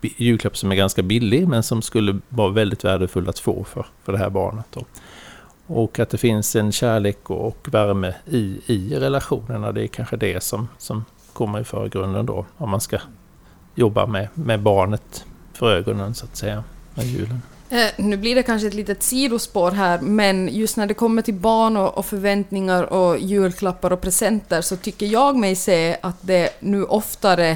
julklapp 0.00 0.56
som 0.56 0.72
är 0.72 0.76
ganska 0.76 1.02
billig 1.02 1.48
men 1.48 1.62
som 1.62 1.82
skulle 1.82 2.18
vara 2.28 2.48
väldigt 2.48 2.84
värdefull 2.84 3.28
att 3.28 3.38
få 3.38 3.64
för, 3.64 3.86
för 4.04 4.12
det 4.12 4.18
här 4.18 4.30
barnet. 4.30 4.66
Då. 4.70 4.84
Och 5.66 5.98
att 5.98 6.10
det 6.10 6.18
finns 6.18 6.56
en 6.56 6.72
kärlek 6.72 7.30
och, 7.30 7.46
och 7.46 7.68
värme 7.74 8.14
i, 8.26 8.60
i 8.66 8.94
relationerna. 8.98 9.72
Det 9.72 9.82
är 9.82 9.86
kanske 9.86 10.16
det 10.16 10.42
som, 10.42 10.68
som 10.78 11.04
kommer 11.32 11.60
i 11.60 11.64
förgrunden 11.64 12.26
då. 12.26 12.46
Om 12.56 12.70
man 12.70 12.80
ska 12.80 12.98
jobba 13.74 14.06
med, 14.06 14.28
med 14.34 14.60
barnet 14.60 15.24
för 15.52 15.72
ögonen 15.72 16.14
så 16.14 16.24
att 16.24 16.36
säga 16.36 16.64
med 16.94 17.04
julen. 17.04 17.42
Eh, 17.72 17.90
nu 17.96 18.16
blir 18.16 18.34
det 18.34 18.42
kanske 18.42 18.68
ett 18.68 18.74
litet 18.74 19.02
sidospår 19.02 19.70
här, 19.70 20.00
men 20.00 20.48
just 20.52 20.76
när 20.76 20.86
det 20.86 20.94
kommer 20.94 21.22
till 21.22 21.34
barn 21.34 21.76
och, 21.76 21.98
och, 21.98 22.06
förväntningar 22.06 22.82
och 22.82 23.18
julklappar 23.18 23.92
och 23.92 24.00
presenter 24.00 24.60
så 24.60 24.76
tycker 24.76 25.06
jag 25.06 25.36
mig 25.36 25.56
se 25.56 25.96
att 26.02 26.16
det 26.20 26.50
nu 26.60 26.84
oftare 26.84 27.50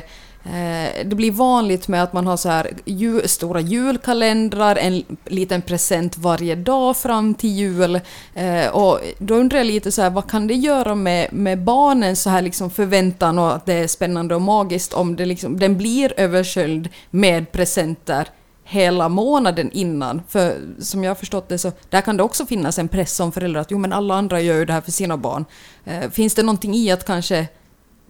eh, 0.44 1.04
det 1.04 1.16
blir 1.16 1.30
vanligt 1.30 1.88
med 1.88 2.02
att 2.02 2.12
man 2.12 2.26
har 2.26 2.37
så 2.37 2.49
här 2.49 2.71
jul, 2.85 3.28
stora 3.28 3.61
julkalendrar, 3.61 4.76
en 4.76 5.04
liten 5.25 5.62
present 5.62 6.18
varje 6.18 6.54
dag 6.54 6.97
fram 6.97 7.35
till 7.35 7.50
jul. 7.50 8.00
Eh, 8.35 8.68
och 8.68 9.00
då 9.18 9.35
undrar 9.35 9.59
jag 9.59 9.66
lite 9.66 9.92
så 9.92 10.02
här, 10.02 10.11
vad 10.11 10.30
kan 10.30 10.47
det 10.47 10.54
göra 10.54 10.94
med, 10.94 11.33
med 11.33 11.62
barnens 11.62 12.23
så 12.23 12.30
här 12.30 12.42
liksom 12.42 12.71
förväntan 12.71 13.38
och 13.38 13.54
att 13.54 13.66
det 13.66 13.75
är 13.75 13.87
spännande 13.87 14.35
och 14.35 14.42
magiskt 14.42 14.92
om 14.92 15.16
det 15.16 15.26
liksom, 15.26 15.59
den 15.59 15.76
blir 15.76 16.12
översköljd 16.16 16.88
med 17.11 17.52
presenter 17.52 18.28
hela 18.64 19.09
månaden 19.09 19.71
innan. 19.73 20.23
För 20.28 20.56
som 20.78 21.04
jag 21.04 21.11
har 21.11 21.14
förstått 21.14 21.49
det 21.49 21.59
så 21.59 21.73
där 21.90 22.00
kan 22.00 22.16
det 22.16 22.23
också 22.23 22.47
finnas 22.47 22.78
en 22.78 22.88
press 22.88 23.16
som 23.16 23.33
förälder 23.33 23.61
att 23.61 23.71
jo 23.71 23.78
men 23.78 23.92
alla 23.92 24.14
andra 24.14 24.40
gör 24.40 24.56
ju 24.56 24.64
det 24.64 24.73
här 24.73 24.80
för 24.80 24.92
sina 24.92 25.16
barn. 25.16 25.44
Eh, 25.85 26.11
finns 26.11 26.35
det 26.35 26.42
någonting 26.42 26.75
i 26.75 26.90
att 26.90 27.04
kanske 27.04 27.47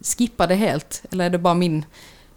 skippa 0.00 0.46
det 0.46 0.54
helt? 0.54 1.02
Eller 1.10 1.24
är 1.24 1.30
det 1.30 1.38
bara 1.38 1.54
min, 1.54 1.84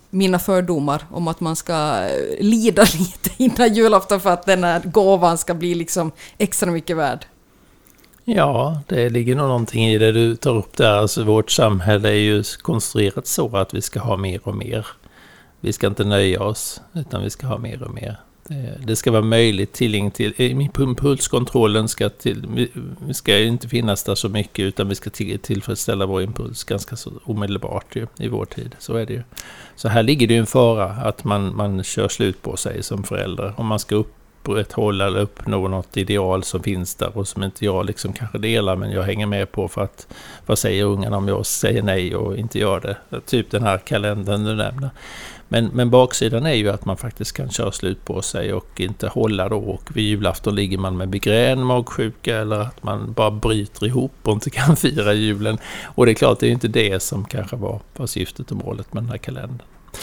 mina 0.09 0.39
fördomar 0.39 1.05
om 1.11 1.27
att 1.27 1.39
man 1.39 1.55
ska 1.55 1.73
eh, 1.73 2.45
lida 2.45 2.81
lite 2.93 3.29
innan 3.37 3.73
julafton 3.73 4.19
för 4.19 4.29
att 4.29 4.45
den 4.45 4.63
här 4.63 4.81
gåvan 4.85 5.37
ska 5.37 5.53
bli 5.53 5.75
liksom 5.75 6.11
extra 6.37 6.71
mycket 6.71 6.97
värd? 6.97 7.25
Ja, 8.23 8.81
det 8.87 9.09
ligger 9.09 9.35
nog 9.35 9.47
någonting 9.47 9.85
i 9.85 9.97
det 9.97 10.11
du 10.11 10.35
tar 10.35 10.55
upp 10.55 10.77
där. 10.77 10.97
Alltså 10.97 11.23
vårt 11.23 11.51
samhälle 11.51 12.09
är 12.09 12.13
ju 12.13 12.43
konstruerat 12.61 13.27
så 13.27 13.57
att 13.57 13.73
vi 13.73 13.81
ska 13.81 13.99
ha 13.99 14.17
mer 14.17 14.39
och 14.43 14.55
mer. 14.55 14.87
Vi 15.67 15.73
ska 15.73 15.87
inte 15.87 16.03
nöja 16.03 16.43
oss, 16.43 16.81
utan 16.93 17.23
vi 17.23 17.29
ska 17.29 17.47
ha 17.47 17.57
mer 17.57 17.83
och 17.83 17.93
mer. 17.93 18.19
Eh, 18.49 18.81
det 18.85 18.95
ska 18.95 19.11
vara 19.11 19.21
möjligt 19.21 19.73
tillgängligt 19.73 20.13
till... 20.13 20.33
Eh, 20.37 20.51
Impulskontrollen 20.79 21.87
ska, 21.87 22.09
till, 22.09 22.67
ska 23.11 23.39
inte 23.39 23.67
finnas 23.67 24.03
där 24.03 24.15
så 24.15 24.29
mycket 24.29 24.63
utan 24.63 24.89
vi 24.89 24.95
ska 24.95 25.09
tillfredsställa 25.41 26.05
vår 26.05 26.21
impuls 26.21 26.63
ganska 26.63 26.95
så 26.95 27.11
omedelbart 27.23 27.95
ju, 27.95 28.07
i 28.17 28.27
vår 28.27 28.45
tid. 28.45 28.75
Så 28.79 28.95
är 28.95 29.05
det 29.05 29.13
ju. 29.13 29.23
Så 29.75 29.87
här 29.87 30.03
ligger 30.03 30.27
det 30.27 30.33
ju 30.33 30.39
en 30.39 30.45
fara 30.45 30.85
att 30.85 31.23
man, 31.23 31.55
man 31.55 31.83
kör 31.83 32.07
slut 32.07 32.41
på 32.41 32.57
sig 32.57 32.83
som 32.83 33.03
förälder. 33.03 33.53
Om 33.57 33.65
man 33.65 33.79
ska 33.79 33.95
upprätthålla 34.47 35.07
eller 35.07 35.19
uppnå 35.19 35.67
något 35.67 35.97
ideal 35.97 36.43
som 36.43 36.63
finns 36.63 36.95
där 36.95 37.17
och 37.17 37.27
som 37.27 37.43
inte 37.43 37.65
jag 37.65 37.85
liksom 37.85 38.13
kanske 38.13 38.37
delar 38.37 38.75
men 38.75 38.91
jag 38.91 39.03
hänger 39.03 39.25
med 39.25 39.51
på 39.51 39.67
för 39.67 39.81
att 39.81 40.07
vad 40.45 40.59
säger 40.59 40.83
ungarna 40.83 41.17
om 41.17 41.27
jag 41.27 41.45
säger 41.45 41.81
nej 41.81 42.15
och 42.15 42.37
inte 42.37 42.59
gör 42.59 42.79
det? 42.79 43.21
Typ 43.25 43.51
den 43.51 43.63
här 43.63 43.77
kalendern 43.77 44.43
du 44.43 44.55
nämner. 44.55 44.89
Men, 45.49 45.69
men 45.73 45.89
baksidan 45.89 46.45
är 46.45 46.53
ju 46.53 46.69
att 46.69 46.85
man 46.85 46.97
faktiskt 46.97 47.31
kan 47.31 47.49
köra 47.49 47.71
slut 47.71 48.05
på 48.05 48.21
sig 48.21 48.53
och 48.53 48.81
inte 48.81 49.07
hålla 49.07 49.49
då. 49.49 49.57
Och 49.57 49.95
vid 49.95 50.05
julafton 50.05 50.55
ligger 50.55 50.77
man 50.77 50.97
med 50.97 51.09
migrän, 51.09 51.63
magsjuka 51.63 52.37
eller 52.37 52.59
att 52.59 52.83
man 52.83 53.13
bara 53.13 53.31
bryter 53.31 53.85
ihop 53.85 54.13
och 54.23 54.33
inte 54.33 54.49
kan 54.49 54.75
fira 54.77 55.13
julen. 55.13 55.57
Och 55.85 56.05
det 56.05 56.11
är 56.11 56.13
klart, 56.13 56.39
det 56.39 56.47
är 56.47 56.51
inte 56.51 56.67
det 56.67 56.99
som 57.03 57.25
kanske 57.25 57.55
var, 57.55 57.79
var 57.95 58.07
syftet 58.07 58.51
och 58.51 58.57
målet 58.57 58.93
med 58.93 59.03
den 59.03 59.09
här 59.09 59.17
kalendern. 59.17 59.61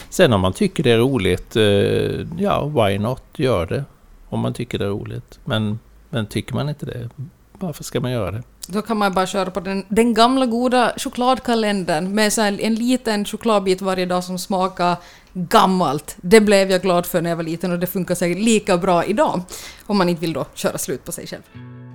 Sen 0.09 0.33
om 0.33 0.41
man 0.41 0.53
tycker 0.53 0.83
det 0.83 0.91
är 0.91 0.99
roligt, 0.99 1.57
eh, 1.57 2.43
ja, 2.43 2.67
why 2.67 2.99
not? 2.99 3.23
Gör 3.37 3.67
det. 3.67 3.85
Om 4.29 4.41
man 4.41 4.55
tycker 4.55 4.79
det 4.79 4.85
är 4.85 4.89
roligt. 4.89 5.39
Men, 5.45 5.79
men 6.11 6.27
tycker 6.27 6.55
man 6.55 6.69
inte 6.69 6.87
det, 6.87 7.09
varför 7.53 7.85
ska 7.85 8.01
man 8.01 8.11
göra 8.11 8.31
det? 8.31 8.43
Då 8.69 8.83
kan 8.83 8.97
man 8.97 9.15
bara 9.15 9.27
köra 9.27 9.51
på 9.51 9.61
den, 9.61 9.85
den 9.89 10.15
gamla 10.15 10.47
goda 10.47 10.93
chokladkalendern 10.97 12.15
med 12.15 12.33
så 12.33 12.41
en 12.41 12.75
liten 12.75 13.25
chokladbit 13.25 13.83
varje 13.83 14.07
dag 14.07 14.25
som 14.25 14.39
smakar 14.39 14.97
gammalt. 15.35 16.17
Det 16.21 16.41
blev 16.41 16.71
jag 16.71 16.83
glad 16.83 17.07
för 17.07 17.23
när 17.23 17.31
jag 17.31 17.37
var 17.37 17.43
liten 17.43 17.73
och 17.73 17.79
det 17.79 17.87
funkar 17.87 18.15
säkert 18.15 18.39
lika 18.39 18.79
bra 18.79 19.05
idag. 19.05 19.43
Om 19.87 19.99
man 19.99 20.09
inte 20.09 20.21
vill 20.21 20.33
då 20.33 20.47
köra 20.55 20.79
slut 20.79 21.05
på 21.05 21.13
sig 21.13 21.27
själv. 21.27 21.43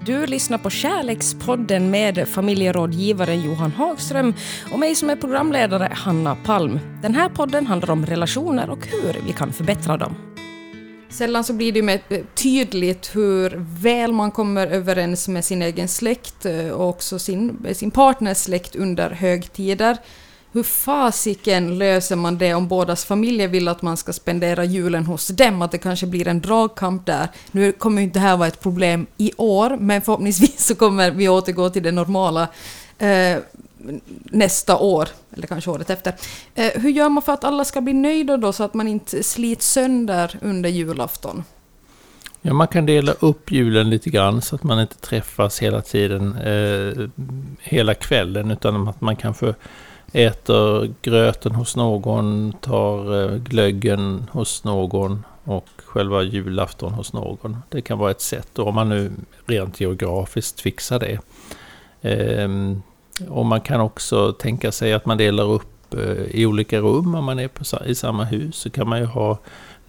Du 0.06 0.26
lyssnar 0.26 0.58
på 0.58 0.70
Kärlekspodden 0.70 1.92
med 1.92 2.28
familjerådgivaren 2.28 3.42
Johan 3.42 3.72
Hagström 3.72 4.34
och 4.74 4.80
mig 4.80 4.96
som 4.96 5.10
är 5.10 5.16
programledare 5.16 5.92
Hanna 5.94 6.36
Palm. 6.36 6.80
Den 7.02 7.16
här 7.16 7.30
podden 7.30 7.68
handlar 7.68 7.92
om 7.92 8.06
relationer 8.06 8.70
och 8.70 8.88
hur 8.88 9.22
vi 9.26 9.34
kan 9.34 9.54
förbättra 9.54 9.98
dem. 9.98 10.16
Sällan 11.10 11.44
så 11.44 11.54
blir 11.54 11.72
det 11.72 11.82
med 11.82 12.00
tydligt 12.36 13.16
hur 13.16 13.66
väl 13.82 14.14
man 14.14 14.32
kommer 14.32 14.68
överens 14.68 15.28
med 15.28 15.46
sin 15.46 15.62
egen 15.62 15.88
släkt 15.88 16.46
eh, 16.46 16.70
och 16.70 16.90
också 16.90 17.20
sin, 17.20 17.66
sin 17.74 17.92
partners 17.92 18.38
släkt 18.38 18.76
under 18.76 19.10
högtider. 19.10 19.98
Hur 20.52 20.64
fasiken 20.64 21.78
löser 21.78 22.16
man 22.16 22.38
det 22.38 22.54
om 22.54 22.68
bådas 22.68 23.06
familjer 23.06 23.48
vill 23.48 23.68
att 23.68 23.82
man 23.82 23.98
ska 23.98 24.14
spendera 24.14 24.64
julen 24.64 25.06
hos 25.06 25.28
dem? 25.28 25.62
Att 25.62 25.72
det 25.72 25.78
kanske 25.78 26.06
blir 26.06 26.28
en 26.28 26.42
dragkamp 26.42 27.06
där. 27.06 27.28
Nu 27.52 27.72
kommer 27.72 28.02
ju 28.02 28.04
inte 28.04 28.20
det 28.20 28.24
här 28.24 28.38
vara 28.38 28.48
ett 28.48 28.60
problem 28.60 29.08
i 29.18 29.32
år, 29.38 29.78
men 29.80 30.02
förhoppningsvis 30.02 30.66
så 30.66 30.76
kommer 30.76 31.12
vi 31.12 31.30
återgå 31.30 31.70
till 31.70 31.84
det 31.84 31.92
normala 31.92 32.48
eh, 32.98 33.38
nästa 34.24 34.78
år, 34.78 35.10
eller 35.34 35.48
kanske 35.48 35.70
året 35.72 35.90
efter. 35.90 36.14
Eh, 36.56 36.72
hur 36.76 36.90
gör 36.90 37.10
man 37.10 37.24
för 37.24 37.34
att 37.34 37.44
alla 37.44 37.66
ska 37.66 37.82
bli 37.82 37.94
nöjda 37.94 38.38
då, 38.38 38.54
så 38.54 38.64
att 38.64 38.74
man 38.74 38.88
inte 38.88 39.24
slits 39.24 39.72
sönder 39.72 40.38
under 40.42 40.70
julafton? 40.70 41.44
Ja, 42.42 42.54
man 42.54 42.68
kan 42.68 42.86
dela 42.86 43.12
upp 43.12 43.52
julen 43.52 43.90
lite 43.90 44.10
grann 44.10 44.42
så 44.42 44.56
att 44.56 44.64
man 44.64 44.80
inte 44.80 44.98
träffas 44.98 45.60
hela 45.60 45.82
tiden, 45.82 46.36
eh, 46.38 47.10
hela 47.60 47.94
kvällen, 47.94 48.52
utan 48.52 48.88
att 48.88 49.02
man 49.02 49.16
kanske 49.16 49.54
äter 50.14 50.94
gröten 51.02 51.56
hos 51.56 51.76
någon, 51.76 52.54
tar 52.62 53.22
eh, 53.22 53.38
glöggen 53.38 54.30
hos 54.32 54.64
någon 54.64 55.26
och 55.44 55.68
själva 55.86 56.24
julafton 56.24 56.94
hos 56.94 57.14
någon. 57.14 57.58
Det 57.70 57.82
kan 57.82 57.98
vara 57.98 58.12
ett 58.12 58.22
sätt, 58.22 58.60
om 58.60 58.76
man 58.76 58.90
nu 58.90 59.12
rent 59.46 59.82
geografiskt 59.82 60.62
fixar 60.62 61.00
det. 61.00 61.20
Ehm, 62.02 62.82
och 63.30 63.46
man 63.46 63.62
kan 63.62 63.82
också 63.82 64.34
tänka 64.34 64.72
sig 64.72 64.94
att 64.94 65.06
man 65.06 65.18
delar 65.18 65.44
upp 65.44 65.94
eh, 65.94 66.24
i 66.32 66.46
olika 66.46 66.80
rum 66.80 67.16
om 67.16 67.26
man 67.26 67.40
är 67.40 67.48
på, 67.48 67.64
i 67.86 67.96
samma 67.96 68.24
hus. 68.24 68.56
Så 68.56 68.70
kan 68.70 68.90
man 68.90 69.00
ju 69.00 69.06
ha 69.06 69.40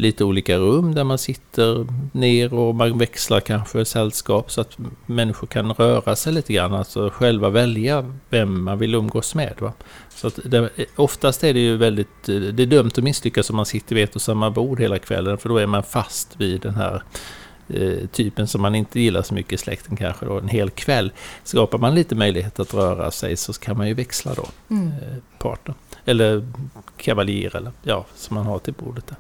lite 0.01 0.25
olika 0.25 0.59
rum 0.59 0.95
där 0.95 1.05
man 1.05 1.19
sitter 1.19 1.87
ner 2.13 2.55
och 2.55 2.75
man 2.75 2.99
växlar 2.99 3.41
kanske 3.41 3.85
sällskap 3.85 4.51
så 4.51 4.61
att 4.61 4.79
människor 5.07 5.47
kan 5.47 5.73
röra 5.73 6.17
sig 6.17 6.33
lite 6.33 6.53
grann. 6.53 6.75
Alltså 6.75 7.11
själva 7.11 7.51
välja 7.51 8.13
vem 8.29 8.65
man 8.65 8.79
vill 8.79 8.95
umgås 8.95 9.35
med. 9.35 9.55
Va? 9.59 9.73
Så 10.09 10.27
att 10.27 10.39
det, 10.45 10.71
oftast 10.97 11.45
är 11.45 11.55
det 11.55 11.61
ju 11.61 11.77
väldigt, 11.77 12.25
det 12.27 12.63
är 12.63 12.67
dömt 12.67 12.99
att 12.99 13.05
misslyckas 13.05 13.51
om 13.51 13.57
man 13.57 13.67
sitter 13.67 13.95
vid 13.95 14.05
ett 14.05 14.17
och 14.17 14.23
samma 14.23 14.51
bord 14.51 14.81
hela 14.81 14.99
kvällen 14.99 15.39
för 15.39 15.49
då 15.49 15.59
är 15.59 15.67
man 15.67 15.83
fast 15.83 16.41
vid 16.41 16.61
den 16.61 16.75
här 16.75 17.03
eh, 17.69 18.07
typen 18.13 18.47
som 18.47 18.63
man 18.63 18.75
inte 18.75 19.01
gillar 19.01 19.23
så 19.23 19.35
mycket 19.35 19.53
i 19.53 19.57
släkten 19.57 19.97
kanske 19.97 20.27
då 20.27 20.39
en 20.39 20.49
hel 20.49 20.71
kväll. 20.71 21.13
Skapar 21.45 21.79
man 21.79 21.95
lite 21.95 22.15
möjlighet 22.15 22.61
att 22.61 22.75
röra 22.75 23.11
sig 23.11 23.37
så 23.37 23.53
kan 23.53 23.77
man 23.77 23.89
ju 23.89 23.95
växla 23.95 24.35
då 24.35 24.47
mm. 24.71 24.87
eh, 24.87 25.17
partner. 25.39 25.75
Eller 26.11 26.47
kavaljer 26.97 27.57
eller 27.57 27.73
ja, 27.83 28.07
som 28.15 28.35
man 28.35 28.47
har 28.47 28.59
till 28.59 28.75
bordet. 28.75 29.13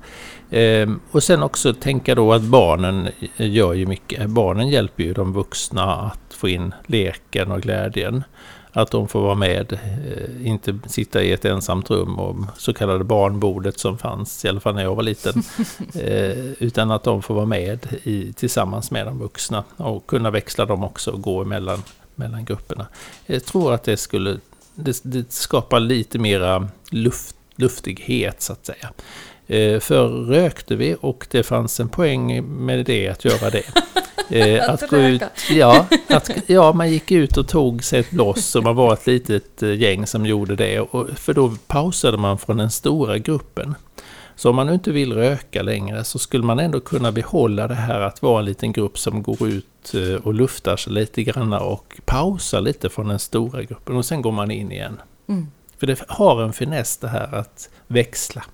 Eh, 0.51 0.89
och 1.11 1.23
sen 1.23 1.43
också 1.43 1.75
tänka 1.75 2.15
då 2.15 2.33
att 2.33 2.43
barnen 2.43 3.09
gör 3.37 3.73
ju 3.73 3.87
mycket. 3.87 4.31
Barnen 4.31 4.69
hjälper 4.69 5.03
ju 5.03 5.13
de 5.13 5.33
vuxna 5.33 5.95
att 5.95 6.35
få 6.35 6.49
in 6.49 6.75
leken 6.87 7.53
och 7.53 7.63
glädjen 7.63 8.25
att 8.73 8.91
de 8.91 9.09
får 9.09 9.21
vara 9.21 9.35
med, 9.35 9.73
eh, 9.73 10.47
inte 10.47 10.79
sitta 10.87 11.23
i 11.23 11.33
ett 11.33 11.45
ensamt 11.45 11.91
rum 11.91 12.19
och 12.19 12.37
så 12.57 12.73
kallade 12.73 13.05
barnbordet 13.05 13.79
som 13.79 13.99
fanns, 13.99 14.45
i 14.45 14.49
alla 14.49 14.61
fall 14.61 14.75
när 14.75 14.83
jag 14.83 14.95
var 14.95 15.03
liten. 15.03 15.43
Eh, 15.95 16.39
utan 16.59 16.91
att 16.91 17.05
de 17.05 17.23
får 17.23 17.35
vara 17.35 17.47
med 17.47 17.87
i, 18.03 18.33
tillsammans 18.33 18.91
med 18.91 19.07
de 19.07 19.19
vuxna 19.19 19.65
och 19.77 20.07
kunna 20.07 20.31
växla 20.31 20.67
dem 20.67 20.85
också 20.85 21.11
och 21.11 21.23
gå 21.23 21.43
emellan 21.43 21.83
mellan 22.15 22.45
grupperna. 22.45 22.87
Jag 23.27 23.45
tror 23.45 23.75
att 23.75 23.85
det 23.85 23.97
skulle 23.97 24.39
det, 24.75 25.01
det 25.03 25.33
skapar 25.33 25.81
lite 25.81 26.19
mera 26.19 26.69
luft, 26.91 27.37
luftighet 27.57 28.43
så 28.43 28.53
att 28.53 28.67
säga. 28.67 28.91
Eh, 29.47 29.81
förr 29.81 30.09
rökte 30.09 30.77
vi 30.77 30.97
och 31.01 31.27
det 31.31 31.43
fanns 31.43 31.81
en 31.81 31.89
poäng 31.89 32.45
med 32.65 32.87
det 32.87 33.09
att 33.09 33.25
göra 33.25 33.51
det. 33.51 33.65
Eh, 34.33 34.71
att, 34.71 34.83
att 34.83 34.91
gå 34.91 34.97
ut, 34.97 35.23
ja, 35.51 35.87
att, 36.09 36.31
ja, 36.47 36.73
man 36.73 36.91
gick 36.91 37.11
ut 37.11 37.37
och 37.37 37.49
tog 37.49 37.85
sig 37.85 38.01
ett 38.01 38.11
bloss 38.11 38.55
och 38.55 38.65
man 38.65 38.77
var 38.77 38.93
ett 38.93 39.07
litet 39.07 39.63
eh, 39.63 39.75
gäng 39.75 40.07
som 40.07 40.27
gjorde 40.27 40.57
det. 40.57 40.81
Och, 40.81 41.09
för 41.11 41.35
då 41.35 41.57
pausade 41.67 42.17
man 42.19 42.39
från 42.39 42.57
den 42.57 42.71
stora 42.71 43.19
gruppen. 43.19 43.75
Så 44.37 44.51
om 44.51 44.57
man 44.57 44.71
inte 44.71 44.91
vill 44.93 45.13
röka 45.13 45.63
längre 45.63 46.05
så 46.05 46.19
skulle 46.19 46.45
man 46.45 46.59
ändå 46.59 46.81
kunna 46.81 47.13
behålla 47.13 47.69
det 47.69 47.75
här 47.75 48.01
att 48.01 48.23
vara 48.23 48.39
en 48.39 48.45
liten 48.45 48.73
grupp 48.73 48.99
som 48.99 49.23
går 49.23 49.49
ut 49.49 49.93
och 50.23 50.35
luftar 50.35 50.77
sig 50.77 50.93
lite 50.93 51.23
grann 51.23 51.53
och 51.53 52.01
pausar 52.05 52.61
lite 52.61 52.89
från 52.89 53.09
den 53.09 53.19
stora 53.19 53.63
gruppen 53.63 53.97
och 53.97 54.05
sen 54.05 54.23
går 54.23 54.33
man 54.33 54.51
in 54.51 54.73
igen. 54.73 55.01
Mm. 55.29 55.47
För 55.81 55.87
det 55.87 56.01
har 56.09 56.43
en 56.43 56.53
finess 56.53 56.97
det 56.97 57.09
här 57.09 57.35
att 57.35 57.69
växla. 57.87 58.45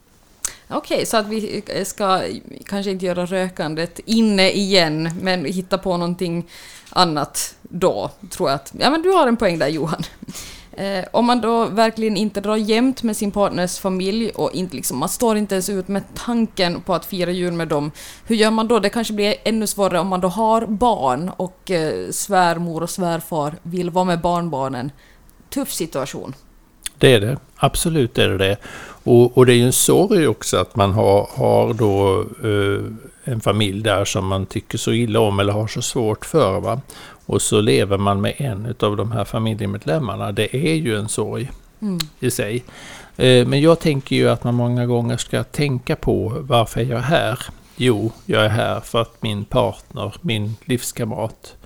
Okej, 0.69 0.95
okay, 0.95 1.07
så 1.07 1.17
att 1.17 1.27
vi 1.27 1.63
eh, 1.67 1.85
ska 1.85 2.23
kanske 2.65 2.91
inte 2.91 3.07
göra 3.07 3.27
rökandet 3.27 4.01
inne 4.05 4.51
igen, 4.51 5.11
men 5.21 5.45
hitta 5.45 5.79
på 5.79 5.97
någonting 5.97 6.49
annat 6.91 7.55
då, 7.63 8.11
tror 8.31 8.49
jag 8.49 8.55
att... 8.55 8.75
Ja, 8.79 8.91
men 8.91 9.03
du 9.03 9.11
har 9.11 9.27
en 9.27 9.37
poäng 9.37 9.59
där, 9.59 9.69
Johan. 9.69 10.03
Eh, 10.79 11.05
om 11.13 11.25
man 11.25 11.41
då 11.41 11.65
verkligen 11.65 12.17
inte 12.17 12.41
drar 12.41 12.57
jämnt 12.57 13.03
med 13.03 13.17
sin 13.17 13.31
partners 13.31 13.79
familj 13.79 14.31
och 14.31 14.55
inte 14.55 14.77
liksom, 14.77 14.99
man 14.99 15.09
står 15.09 15.37
inte 15.37 15.55
ens 15.55 15.69
ut 15.69 15.89
med 15.89 16.03
tanken 16.15 16.81
på 16.81 16.95
att 16.95 17.05
fira 17.05 17.31
jul 17.31 17.53
med 17.53 17.69
dem, 17.69 17.91
hur 18.27 18.37
gör 18.37 18.51
man 18.51 18.69
då? 18.69 18.79
Det 18.79 18.89
kanske 18.89 19.15
blir 19.15 19.35
ännu 19.45 19.67
svårare 19.67 20.01
om 20.01 20.09
man 20.09 20.21
då 20.21 20.29
har 20.29 20.67
barn 20.67 21.31
och 21.37 21.71
eh, 21.71 22.11
svärmor 22.11 22.83
och 22.83 22.91
svärfar 22.91 23.55
vill 23.63 23.91
vara 23.91 24.05
med 24.05 24.21
barnbarnen. 24.21 24.91
Tuff 25.51 25.73
situation. 25.73 26.35
Det 26.99 27.15
är 27.15 27.21
det, 27.21 27.37
absolut 27.57 28.19
är 28.19 28.29
det 28.29 28.39
det. 28.39 28.57
Och, 29.05 29.39
och 29.39 29.47
det 29.47 29.53
är 29.53 29.57
ju 29.57 29.67
en 29.67 29.73
sorg 29.73 30.29
också 30.29 30.57
att 30.57 30.77
man 30.77 30.93
har, 30.93 31.29
har 31.35 31.75
då 31.75 32.21
eh, 32.21 32.93
en 33.25 33.41
familj 33.41 33.83
där 33.83 34.05
som 34.05 34.27
man 34.27 34.47
tycker 34.47 34.79
så 34.79 34.93
illa 34.93 35.21
om 35.21 35.41
eller 35.41 35.53
har 35.53 35.67
så 35.67 35.83
svårt 35.83 36.27
för. 36.27 36.61
Va? 36.61 36.81
Och 37.27 37.43
så 37.43 37.61
lever 37.61 37.99
man 37.99 38.21
med 38.21 38.35
en 38.37 38.75
av 38.81 38.97
de 38.97 39.13
här 39.13 39.25
familjemedlemmarna. 39.25 40.33
Det 40.33 40.57
är 40.57 40.75
ju 40.75 40.97
en 40.97 41.09
sorg 41.09 41.51
mm. 41.81 41.99
i 42.21 42.31
sig. 42.31 42.65
Eh, 43.17 43.47
men 43.47 43.61
jag 43.61 43.81
tänker 43.81 44.17
ju 44.17 44.29
att 44.29 44.45
man 44.45 44.55
många 44.55 44.87
gånger 44.87 45.17
ska 45.17 45.45
tänka 45.45 45.97
på 45.97 46.37
varför 46.41 46.81
är 46.81 46.85
jag 46.85 46.99
här? 46.99 47.39
Jo, 47.77 48.13
jag 48.27 48.45
är 48.45 48.49
här 48.49 48.81
för 48.81 49.03
att 49.03 49.23
min 49.23 49.45
partner, 49.45 50.15
min 50.21 50.57
livskamrat, 50.65 51.57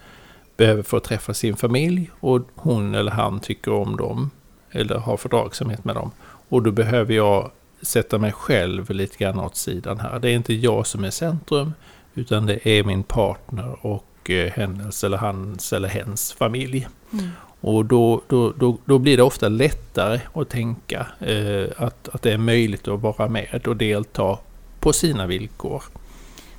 behöver 0.57 0.83
få 0.83 1.01
träffa 1.01 1.35
sin 1.35 1.57
familj 1.57 2.11
och 2.21 2.41
hon 2.55 2.95
eller 2.95 3.13
han 3.13 3.41
tycker 3.41 3.73
om 3.73 3.97
dem 3.97 4.31
eller 4.73 4.99
har 4.99 5.17
fördragsamhet 5.17 5.85
med 5.85 5.95
dem. 5.95 6.11
Och 6.49 6.63
då 6.63 6.71
behöver 6.71 7.15
jag 7.15 7.51
sätta 7.83 8.19
mig 8.19 8.33
själv 8.33 8.91
lite 8.91 9.17
grann 9.19 9.41
åt 9.41 9.57
sidan 9.57 10.01
här. 10.01 10.19
Det 10.19 10.31
är 10.31 10.35
inte 10.35 10.55
jag 10.55 10.87
som 10.87 11.05
är 11.05 11.11
centrum, 11.11 11.73
utan 12.15 12.47
det 12.47 12.69
är 12.69 12.85
min 12.85 13.03
partner 13.03 13.87
och 13.87 14.31
eh, 14.31 14.53
hennes 14.53 15.05
eller 15.05 15.17
hans 15.17 15.73
eller 15.73 15.89
hens 15.89 16.33
familj. 16.33 16.89
Mm. 17.13 17.29
Och 17.61 17.85
då, 17.85 18.23
då, 18.29 18.53
då, 18.53 18.79
då, 18.85 18.99
blir 18.99 19.17
det 19.17 19.23
ofta 19.23 19.49
lättare 19.49 20.21
att 20.35 20.49
tänka 20.49 21.07
eh, 21.21 21.67
att, 21.77 22.09
att 22.09 22.23
det 22.23 22.33
är 22.33 22.39
möjligt 22.39 22.89
att 22.89 23.01
vara 23.01 23.29
med 23.29 23.67
och 23.67 23.77
delta 23.77 24.39
på 24.81 24.93
sina 24.93 25.27
villkor. 25.27 25.83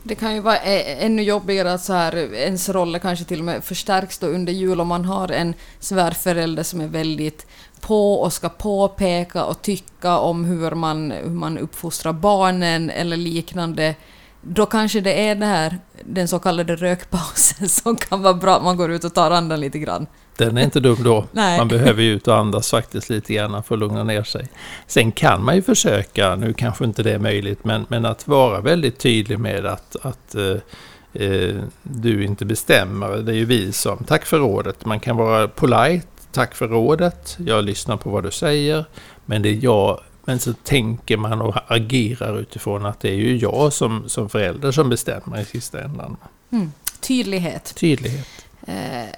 Det 0.04 0.16
kan 0.16 0.36
ju 0.36 0.40
vara 0.40 0.58
ännu 0.58 1.24
jobbigare 1.24 1.74
att 1.74 1.84
så 1.84 1.94
här, 1.94 2.34
ens 2.34 2.70
roller 2.70 3.00
kanske 3.00 3.26
till 3.26 3.40
och 3.40 3.46
med 3.46 3.64
förstärks 3.64 4.18
då 4.18 4.28
under 4.28 4.54
jul 4.54 4.82
om 4.82 4.88
man 4.88 5.06
har 5.06 5.32
en 5.32 5.54
svärförälder 5.80 6.64
som 6.64 6.82
är 6.82 6.88
väldigt 6.88 7.48
på 7.82 8.22
och 8.22 8.34
ska 8.34 8.50
påpeka 8.50 9.46
och 9.46 9.62
tycka 9.62 10.18
om 10.18 10.46
hur 10.46 10.72
man, 10.72 11.12
hur 11.12 11.30
man 11.30 11.58
uppfostrar 11.58 12.14
barnen 12.14 12.90
eller 12.90 13.18
liknande. 13.18 13.96
Då 14.42 14.66
kanske 14.66 15.02
det 15.02 15.28
är 15.28 15.36
det 15.36 15.46
här, 15.46 15.78
den 16.06 16.28
så 16.28 16.40
kallade 16.40 16.76
rökpausen 16.76 17.70
som 17.70 17.96
kan 17.96 18.22
vara 18.22 18.34
bra, 18.34 18.60
man 18.64 18.78
går 18.78 18.92
ut 18.92 19.04
och 19.04 19.14
tar 19.14 19.32
andan 19.32 19.60
lite 19.60 19.80
grann. 19.80 20.08
Den 20.38 20.58
är 20.58 20.64
inte 20.64 20.80
dum 20.80 21.04
då. 21.04 21.26
Nej. 21.32 21.58
Man 21.58 21.68
behöver 21.68 22.04
ju 22.04 22.12
ut 22.12 22.28
och 22.28 22.38
andas 22.38 22.70
faktiskt 22.70 23.10
lite 23.10 23.34
grann 23.34 23.64
för 23.64 23.76
att 23.76 23.80
lugna 23.80 24.04
ner 24.04 24.24
sig. 24.24 24.48
Sen 24.88 25.12
kan 25.12 25.44
man 25.44 25.56
ju 25.56 25.62
försöka, 25.62 26.36
nu 26.36 26.54
kanske 26.54 26.86
inte 26.86 27.04
det 27.04 27.12
är 27.12 27.20
möjligt, 27.20 27.64
men, 27.64 27.86
men 27.90 28.06
att 28.06 28.28
vara 28.28 28.62
väldigt 28.62 29.00
tydlig 29.00 29.40
med 29.40 29.66
att, 29.66 29.96
att 30.02 30.36
eh, 30.36 31.24
eh, 31.24 31.56
du 31.84 32.24
inte 32.24 32.46
bestämmer. 32.46 33.18
Det 33.18 33.32
är 33.32 33.36
ju 33.36 33.46
vi 33.46 33.72
som, 33.72 34.04
tack 34.04 34.26
för 34.26 34.40
rådet. 34.40 34.86
Man 34.86 35.00
kan 35.00 35.18
vara 35.18 35.48
polite, 35.48 36.08
tack 36.32 36.56
för 36.56 36.68
rådet, 36.68 37.38
jag 37.46 37.64
lyssnar 37.64 37.98
på 37.98 38.10
vad 38.10 38.24
du 38.24 38.32
säger. 38.32 38.86
Men 39.26 39.42
det 39.42 39.50
är 39.50 39.60
jag 39.64 40.00
men 40.26 40.40
så 40.40 40.54
tänker 40.54 41.18
man 41.18 41.42
och 41.42 41.56
agerar 41.68 42.40
utifrån 42.40 42.86
att 42.86 43.00
det 43.00 43.10
är 43.10 43.16
ju 43.16 43.38
jag 43.38 43.74
som, 43.74 44.10
som 44.10 44.30
förälder 44.30 44.72
som 44.72 44.90
bestämmer 44.90 45.42
i 45.42 45.46
sista 45.46 45.82
ändan. 45.82 46.18
Mm. 46.52 46.72
Tydlighet. 47.00 47.76
Tydlighet. 47.76 48.28
Eh, 48.68 49.16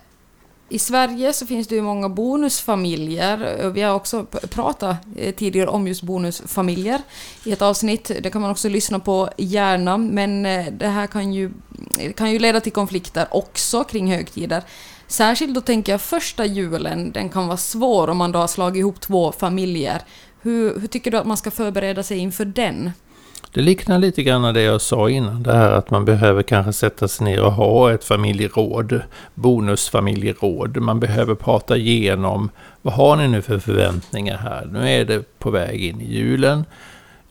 i 0.70 0.80
Sverige 0.80 1.34
så 1.34 1.48
finns 1.48 1.68
det 1.68 1.76
ju 1.76 1.82
många 1.82 2.10
bonusfamiljer. 2.10 3.70
Vi 3.70 3.82
har 3.82 3.94
också 3.94 4.26
pratat 4.50 4.98
eh, 5.16 5.36
tidigare 5.36 5.68
om 5.68 5.88
just 5.88 6.04
bonusfamiljer 6.04 7.02
i 7.44 7.52
ett 7.52 7.62
avsnitt. 7.62 8.12
Det 8.22 8.30
kan 8.30 8.42
man 8.42 8.52
också 8.52 8.70
lyssna 8.70 9.00
på 9.00 9.30
gärna, 9.38 9.98
men 9.98 10.46
eh, 10.46 10.66
det 10.72 10.88
här 10.88 11.08
kan 11.08 11.34
ju, 11.34 11.52
kan 12.16 12.32
ju 12.32 12.40
leda 12.40 12.62
till 12.62 12.72
konflikter 12.72 13.28
också 13.32 13.84
kring 13.84 14.12
högtider. 14.12 14.64
Särskilt 15.08 15.56
då 15.56 15.62
tänker 15.62 15.92
jag 15.92 16.02
första 16.02 16.46
julen, 16.46 17.12
den 17.12 17.30
kan 17.30 17.48
vara 17.48 17.58
svår 17.58 18.10
om 18.10 18.18
man 18.18 18.32
då 18.32 18.40
har 18.40 18.48
slagit 18.48 18.80
ihop 18.80 19.00
två 19.00 19.32
familjer. 19.32 20.02
Hur, 20.42 20.80
hur 20.80 20.88
tycker 20.88 21.12
du 21.12 21.18
att 21.18 21.26
man 21.26 21.38
ska 21.38 21.52
förbereda 21.52 22.04
sig 22.04 22.18
inför 22.18 22.46
den? 22.46 22.92
Det 23.54 23.62
liknar 23.62 24.00
lite 24.00 24.24
grann 24.24 24.54
det 24.54 24.62
jag 24.62 24.82
sa 24.82 25.10
innan, 25.10 25.44
det 25.44 25.54
här 25.54 25.72
att 25.72 25.90
man 25.90 26.06
behöver 26.06 26.44
kanske 26.44 26.74
sätta 26.74 27.08
sig 27.08 27.26
ner 27.26 27.44
och 27.44 27.52
ha 27.52 27.94
ett 27.94 28.04
familjeråd, 28.04 29.02
bonusfamiljeråd. 29.34 30.78
Man 30.78 31.00
behöver 31.00 31.36
prata 31.36 31.78
igenom, 31.78 32.50
vad 32.82 32.94
har 32.94 33.16
ni 33.16 33.28
nu 33.28 33.42
för 33.42 33.60
förväntningar 33.60 34.38
här? 34.38 34.66
Nu 34.72 34.90
är 34.90 35.06
det 35.06 35.40
på 35.40 35.50
väg 35.50 35.86
in 35.86 36.02
i 36.02 36.14
julen. 36.14 36.66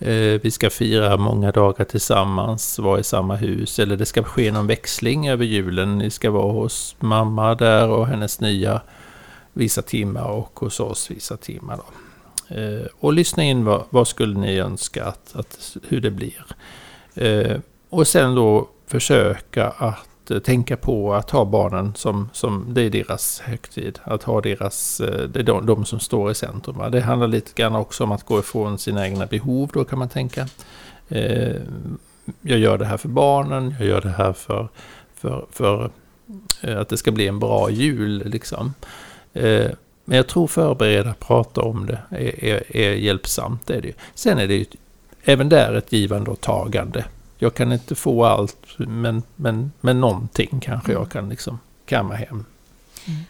Eh, 0.04 0.40
vi 0.42 0.50
ska 0.50 0.70
fira 0.70 1.16
många 1.16 1.52
dagar 1.52 1.84
tillsammans, 1.84 2.78
vara 2.78 3.00
i 3.00 3.02
samma 3.02 3.36
hus, 3.36 3.78
eller 3.78 3.96
det 3.96 4.06
ska 4.06 4.22
ske 4.22 4.52
någon 4.52 4.66
växling 4.66 5.28
över 5.28 5.44
julen. 5.44 5.98
Ni 5.98 6.10
ska 6.10 6.30
vara 6.30 6.52
hos 6.52 6.96
mamma 7.00 7.54
där 7.54 7.88
och 7.88 8.06
hennes 8.06 8.40
nya 8.40 8.80
vissa 9.52 9.82
timmar 9.82 10.24
och 10.24 10.60
hos 10.60 10.80
oss 10.80 11.10
vissa 11.10 11.36
timmar. 11.36 11.76
Då. 11.76 11.84
Eh, 12.54 12.86
och 13.00 13.12
lyssna 13.12 13.44
in 13.44 13.64
vad, 13.64 13.84
vad 13.90 14.08
skulle 14.08 14.38
ni 14.38 14.58
önska 14.58 15.04
att, 15.04 15.36
att, 15.36 15.76
hur 15.88 16.00
det 16.00 16.10
blir. 16.10 16.44
Eh, 17.14 17.56
och 17.88 18.06
sen 18.06 18.34
då 18.34 18.68
försöka 18.86 19.68
att 19.68 20.08
Eh, 20.30 20.38
tänka 20.38 20.76
på 20.76 21.14
att 21.14 21.30
ha 21.30 21.44
barnen 21.44 21.94
som, 21.94 22.30
som 22.32 22.66
det 22.68 22.82
är 22.82 22.90
deras 22.90 23.40
högtid. 23.40 23.98
Att 24.04 24.22
ha 24.22 24.40
deras, 24.40 25.00
eh, 25.00 25.28
det 25.28 25.40
är 25.40 25.44
de, 25.44 25.66
de 25.66 25.84
som 25.84 26.00
står 26.00 26.30
i 26.30 26.34
centrum. 26.34 26.90
Det 26.90 27.00
handlar 27.00 27.28
lite 27.28 27.52
grann 27.54 27.74
också 27.74 28.04
om 28.04 28.12
att 28.12 28.26
gå 28.26 28.38
ifrån 28.38 28.78
sina 28.78 29.06
egna 29.06 29.26
behov 29.26 29.70
då 29.72 29.84
kan 29.84 29.98
man 29.98 30.08
tänka. 30.08 30.48
Eh, 31.08 31.56
jag 32.42 32.58
gör 32.58 32.78
det 32.78 32.86
här 32.86 32.96
för 32.96 33.08
barnen, 33.08 33.74
jag 33.78 33.88
gör 33.88 34.00
det 34.00 34.10
här 34.10 34.32
för, 34.32 34.68
för, 35.14 35.46
för 35.50 35.90
att 36.62 36.88
det 36.88 36.96
ska 36.96 37.12
bli 37.12 37.28
en 37.28 37.38
bra 37.38 37.70
jul 37.70 38.22
liksom. 38.26 38.74
Men 40.04 40.16
jag 40.16 40.26
tror 40.26 40.46
förbereda, 40.46 41.14
prata 41.18 41.60
om 41.60 41.86
det 41.86 41.98
är, 42.10 42.44
är, 42.44 42.76
är 42.76 42.94
hjälpsamt. 42.94 43.66
Det 43.66 43.74
är 43.74 43.80
det. 43.80 43.92
Sen 44.14 44.38
är 44.38 44.48
det 44.48 44.54
ju 44.54 44.64
även 45.24 45.48
där 45.48 45.74
ett 45.74 45.92
givande 45.92 46.30
och 46.30 46.40
tagande. 46.40 47.04
Jag 47.42 47.54
kan 47.54 47.72
inte 47.72 47.94
få 47.94 48.24
allt, 48.24 48.66
men, 48.76 49.22
men, 49.36 49.72
men 49.80 50.00
någonting 50.00 50.60
kanske 50.60 50.92
jag 50.92 51.10
kan 51.10 51.28
liksom 51.28 51.58
kamma 51.84 52.14
hem. 52.14 52.44
Mm. 53.06 53.20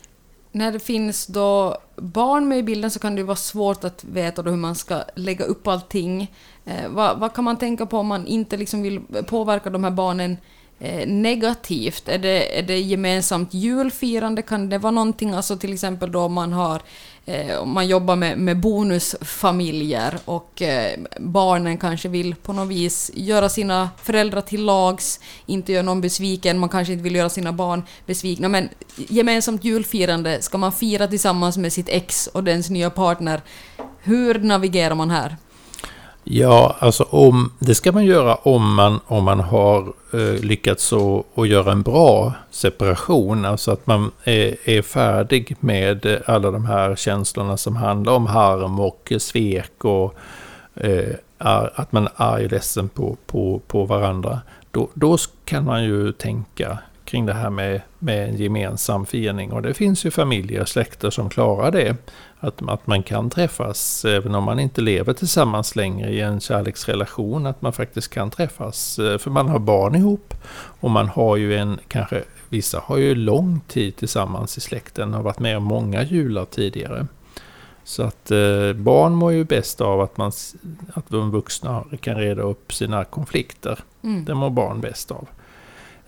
När 0.53 0.73
det 0.73 0.81
finns 0.81 1.27
då 1.27 1.79
barn 1.97 2.49
med 2.49 2.59
i 2.59 2.63
bilden 2.63 2.91
så 2.91 2.99
kan 2.99 3.15
det 3.17 3.23
vara 3.23 3.37
svårt 3.37 3.85
att 3.85 4.05
veta 4.05 4.43
hur 4.43 4.57
man 4.57 4.75
ska 4.75 5.03
lägga 5.17 5.45
upp 5.45 5.67
allting. 5.67 6.31
Eh, 6.65 6.89
vad, 6.89 7.19
vad, 7.19 7.35
kan 7.35 7.45
man 7.45 7.57
tänka 7.57 7.87
på 7.87 7.99
om 7.99 8.07
man 8.07 8.27
inte 8.27 8.57
liksom 8.57 8.83
vill 8.83 9.01
påverka 9.27 9.71
de 9.71 9.85
här 9.85 9.91
barnen 9.91 10.37
Eh, 10.85 11.07
negativt? 11.07 12.09
Är 12.09 12.19
det, 12.19 12.59
är 12.59 12.63
det 12.63 12.79
gemensamt 12.79 13.55
julfirande? 13.55 14.43
Kan 14.43 14.69
det 14.69 14.79
vara 14.79 14.91
någonting, 14.91 15.31
alltså 15.31 15.57
till 15.57 15.73
exempel 15.73 16.13
då 16.13 16.21
om 16.21 16.33
man 16.33 16.53
har 16.53 16.83
eh, 17.27 17.57
om 17.57 17.75
man 17.75 17.89
jobbar 17.89 18.17
med, 18.17 18.39
med 18.39 18.61
bonusfamiljer 18.61 20.19
och 20.25 20.63
eh, 20.63 20.99
barnen 21.21 21.79
kanske 21.79 22.09
vill 22.09 22.35
på 22.35 22.53
något 22.53 22.69
vis 22.69 23.11
göra 23.15 23.49
sina 23.49 23.91
föräldrar 24.03 24.41
till 24.41 24.65
lags, 24.65 25.21
inte 25.47 25.73
göra 25.73 25.83
någon 25.83 26.01
besviken, 26.01 26.59
man 26.59 26.69
kanske 26.69 26.93
inte 26.93 27.05
vill 27.05 27.15
göra 27.15 27.31
sina 27.31 27.53
barn 27.53 27.83
besvikna, 28.07 28.49
men 28.49 28.69
gemensamt 28.97 29.65
julfirande, 29.65 30.43
ska 30.43 30.59
man 30.59 30.73
fira 30.73 31.09
tillsammans 31.09 31.59
med 31.59 31.73
sitt 31.73 31.89
ex 31.89 32.27
och 32.27 32.45
dens 32.45 32.71
nya 32.71 32.91
partner? 32.91 33.41
Hur 34.03 34.39
navigerar 34.39 34.95
man 34.95 35.11
här? 35.11 35.37
Ja, 36.25 36.77
alltså 36.79 37.03
om, 37.03 37.53
det 37.59 37.75
ska 37.75 37.93
man 37.93 38.05
göra 38.05 38.35
om 38.35 38.75
man, 38.75 39.01
om 39.07 39.25
man 39.25 39.41
har 39.41 39.93
eh, 40.13 40.45
lyckats 40.45 40.93
att 41.35 41.49
göra 41.49 41.73
en 41.73 41.83
bra 41.83 42.33
separation. 42.51 43.45
Alltså 43.45 43.71
att 43.73 43.87
man 43.87 44.11
är, 44.25 44.57
är, 44.65 44.83
färdig 44.83 45.57
med 45.61 46.23
alla 46.27 46.51
de 46.51 46.67
här 46.67 46.97
känslorna 46.97 47.57
som 47.57 47.77
handlar 47.77 48.13
om 48.13 48.27
harm 48.27 48.81
och 48.81 49.13
svek 49.19 49.85
och 49.85 50.15
eh, 50.75 51.15
att 51.39 51.93
man 51.93 52.05
är 52.05 52.13
arg 52.17 52.45
och 52.45 52.51
ledsen 52.51 52.89
på, 52.89 53.17
på, 53.27 53.61
på 53.67 53.85
varandra. 53.85 54.41
Då, 54.71 54.89
då 54.95 55.17
kan 55.45 55.65
man 55.65 55.85
ju 55.85 56.13
tänka 56.13 56.79
kring 57.13 57.27
det 57.27 57.33
här 57.33 57.51
med, 57.51 57.81
med 57.99 58.29
en 58.29 58.37
gemensam 58.37 59.07
firning. 59.07 59.53
Och 59.53 59.63
det 59.63 59.75
finns 59.75 60.05
ju 60.05 60.11
familjer 60.11 60.61
och 60.61 60.69
släkter 60.69 61.11
som 61.11 61.31
klarar 61.31 61.71
det. 61.71 61.97
Att, 62.41 62.63
att 62.69 62.87
man 62.87 63.03
kan 63.03 63.31
träffas 63.31 64.05
även 64.05 64.35
om 64.35 64.45
man 64.45 64.59
inte 64.59 64.81
lever 64.81 65.13
tillsammans 65.13 65.77
längre 65.77 66.11
i 66.11 66.21
en 66.21 66.41
kärleksrelation. 66.41 67.47
Att 67.47 67.63
man 67.63 67.73
faktiskt 67.73 68.11
kan 68.11 68.31
träffas. 68.31 68.99
Eh, 68.99 69.19
för 69.19 69.31
man 69.31 69.49
har 69.49 69.59
barn 69.59 69.95
ihop. 69.95 70.35
Och 70.81 70.91
man 70.91 71.09
har 71.09 71.37
ju 71.37 71.57
en, 71.57 71.79
kanske 71.89 72.23
vissa 72.49 72.81
har 72.85 72.97
ju 72.97 73.15
lång 73.15 73.61
tid 73.69 73.97
tillsammans 73.97 74.59
i 74.59 74.61
släkten. 74.61 75.15
Har 75.15 75.23
varit 75.23 75.39
med 75.39 75.57
om 75.57 75.65
många 75.65 76.03
jular 76.03 76.45
tidigare. 76.45 77.07
Så 77.85 78.03
att 78.03 78.31
eh, 78.31 78.73
barn 78.73 79.13
mår 79.13 79.33
ju 79.33 79.45
bäst 79.45 79.81
av 79.81 80.01
att, 80.01 80.17
man, 80.17 80.33
att 80.93 81.09
de 81.09 81.31
vuxna 81.31 81.85
kan 82.01 82.17
reda 82.17 82.43
upp 82.43 82.73
sina 82.73 83.05
konflikter. 83.05 83.79
Mm. 84.03 84.25
Det 84.25 84.35
mår 84.35 84.51
barn 84.51 84.81
bäst 84.81 85.11
av. 85.11 85.29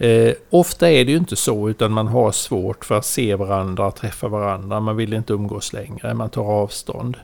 Eh, 0.05 0.35
ofta 0.51 0.90
är 0.90 1.05
det 1.05 1.11
ju 1.11 1.19
inte 1.19 1.37
så 1.37 1.71
utan 1.71 1.93
man 1.93 2.09
har 2.09 2.33
svårt 2.33 2.85
för 2.85 2.99
att 2.99 3.07
se 3.07 3.35
varandra, 3.35 3.90
träffa 3.90 4.29
varandra. 4.29 4.81
Man 4.81 4.97
vill 4.97 5.12
inte 5.12 5.33
umgås 5.33 5.73
längre, 5.73 6.14
man 6.14 6.31
tar 6.31 6.43
avstånd. 6.43 7.17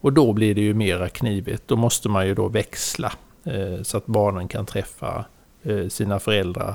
Och 0.00 0.12
då 0.12 0.32
blir 0.32 0.54
det 0.54 0.60
ju 0.60 0.74
mera 0.74 1.08
knivigt. 1.08 1.62
Då 1.66 1.76
måste 1.76 2.08
man 2.08 2.26
ju 2.26 2.34
då 2.34 2.48
växla 2.48 3.12
eh, 3.44 3.82
så 3.82 3.96
att 3.96 4.06
barnen 4.06 4.48
kan 4.48 4.66
träffa 4.66 5.24
eh, 5.62 5.88
sina 5.88 6.18
föräldrar 6.18 6.74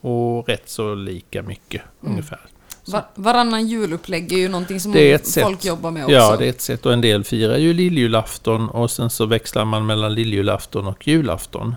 och 0.00 0.48
rätt 0.48 0.68
så 0.68 0.94
lika 0.94 1.42
mycket 1.42 1.82
mm. 2.02 2.12
ungefär. 2.12 2.40
Var, 2.86 3.04
varannan 3.14 3.68
julupplägg 3.68 4.32
är 4.32 4.36
ju 4.36 4.48
någonting 4.48 4.80
som 4.80 4.92
folk 4.92 5.26
sätt. 5.26 5.64
jobbar 5.64 5.90
med 5.90 6.04
också. 6.04 6.14
Ja, 6.14 6.36
det 6.36 6.46
är 6.46 6.50
ett 6.50 6.60
sätt. 6.60 6.86
Och 6.86 6.92
en 6.92 7.00
del 7.00 7.24
firar 7.24 7.56
ju 7.56 7.72
lilljulafton 7.72 8.68
och 8.68 8.90
sen 8.90 9.10
så 9.10 9.26
växlar 9.26 9.64
man 9.64 9.86
mellan 9.86 10.14
lilljulafton 10.14 10.86
och 10.86 11.08
julafton. 11.08 11.74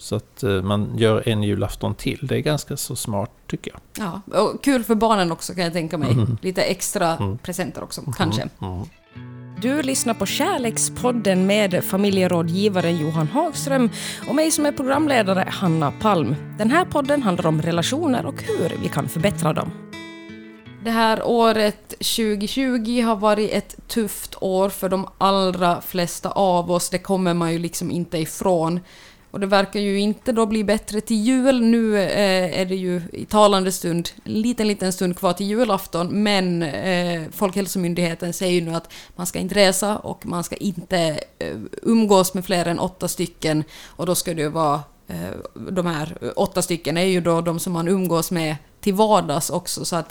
Så 0.00 0.16
att 0.16 0.42
eh, 0.42 0.62
man 0.62 0.98
gör 0.98 1.28
en 1.28 1.42
julafton 1.42 1.94
till. 1.94 2.18
Det 2.22 2.36
är 2.36 2.40
ganska 2.40 2.76
så 2.76 2.96
smart 2.96 3.30
tycker 3.46 3.72
jag. 3.72 3.80
Ja, 4.06 4.38
och 4.40 4.64
kul 4.64 4.84
för 4.84 4.94
barnen 4.94 5.32
också 5.32 5.54
kan 5.54 5.64
jag 5.64 5.72
tänka 5.72 5.98
mig. 5.98 6.12
Mm. 6.12 6.38
Lite 6.42 6.62
extra 6.62 7.16
mm. 7.16 7.38
presenter 7.38 7.82
också, 7.82 8.02
kanske. 8.16 8.42
Mm. 8.42 8.72
mm. 8.74 8.86
Du 9.62 9.82
lyssnar 9.82 10.14
på 10.14 10.26
Kärlekspodden 10.26 11.46
med 11.46 11.84
familjerådgivaren 11.84 12.98
Johan 12.98 13.28
Hagström 13.28 13.90
och 14.28 14.34
mig 14.34 14.50
som 14.50 14.66
är 14.66 14.72
programledare, 14.72 15.44
Hanna 15.48 15.92
Palm. 16.00 16.34
Den 16.58 16.70
här 16.70 16.84
podden 16.84 17.22
handlar 17.22 17.46
om 17.46 17.62
relationer 17.62 18.26
och 18.26 18.42
hur 18.42 18.76
vi 18.82 18.88
kan 18.88 19.08
förbättra 19.08 19.52
dem. 19.52 19.70
Det 20.84 20.90
här 20.90 21.22
året 21.24 21.88
2020 21.88 23.02
har 23.02 23.16
varit 23.16 23.50
ett 23.50 23.88
tufft 23.88 24.34
år 24.40 24.68
för 24.68 24.88
de 24.88 25.08
allra 25.18 25.80
flesta 25.80 26.30
av 26.30 26.70
oss. 26.70 26.90
Det 26.90 26.98
kommer 26.98 27.34
man 27.34 27.52
ju 27.52 27.58
liksom 27.58 27.90
inte 27.90 28.18
ifrån. 28.18 28.80
Och 29.30 29.40
det 29.40 29.46
verkar 29.46 29.80
ju 29.80 30.00
inte 30.00 30.32
då 30.32 30.46
bli 30.46 30.64
bättre 30.64 31.00
till 31.00 31.16
jul. 31.16 31.62
Nu 31.62 31.98
eh, 31.98 32.60
är 32.60 32.64
det 32.64 32.74
ju 32.74 33.02
i 33.12 33.24
talande 33.24 33.72
stund, 33.72 34.08
en 34.24 34.32
liten, 34.32 34.68
liten 34.68 34.92
stund 34.92 35.16
kvar 35.18 35.32
till 35.32 35.46
julafton, 35.46 36.22
men 36.22 36.62
eh, 36.62 37.22
Folkhälsomyndigheten 37.32 38.32
säger 38.32 38.52
ju 38.52 38.60
nu 38.60 38.74
att 38.74 38.92
man 39.16 39.26
ska 39.26 39.38
inte 39.38 39.54
resa 39.54 39.98
och 39.98 40.26
man 40.26 40.44
ska 40.44 40.56
inte 40.56 41.20
eh, 41.38 41.56
umgås 41.82 42.34
med 42.34 42.44
fler 42.44 42.66
än 42.66 42.78
åtta 42.78 43.08
stycken. 43.08 43.64
Och 43.86 44.06
då 44.06 44.14
ska 44.14 44.34
det 44.34 44.42
ju 44.42 44.48
vara 44.48 44.82
eh, 45.08 45.60
de 45.70 45.86
här 45.86 46.32
åtta 46.36 46.62
stycken 46.62 46.96
är 46.96 47.04
ju 47.04 47.20
då 47.20 47.40
de 47.40 47.60
som 47.60 47.72
man 47.72 47.88
umgås 47.88 48.30
med 48.30 48.56
till 48.80 48.94
vardags 48.94 49.50
också, 49.50 49.84
så 49.84 49.96
att 49.96 50.08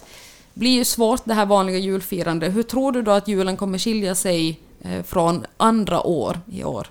det 0.53 0.59
blir 0.59 0.71
ju 0.71 0.85
svårt 0.85 1.21
det 1.25 1.33
här 1.33 1.45
vanliga 1.45 1.77
julfirandet. 1.77 2.55
Hur 2.55 2.63
tror 2.63 2.91
du 2.91 3.01
då 3.01 3.11
att 3.11 3.27
julen 3.27 3.57
kommer 3.57 3.77
skilja 3.77 4.15
sig 4.15 4.59
eh, 4.81 5.03
från 5.03 5.45
andra 5.57 6.01
år 6.01 6.39
i 6.51 6.63
år? 6.63 6.87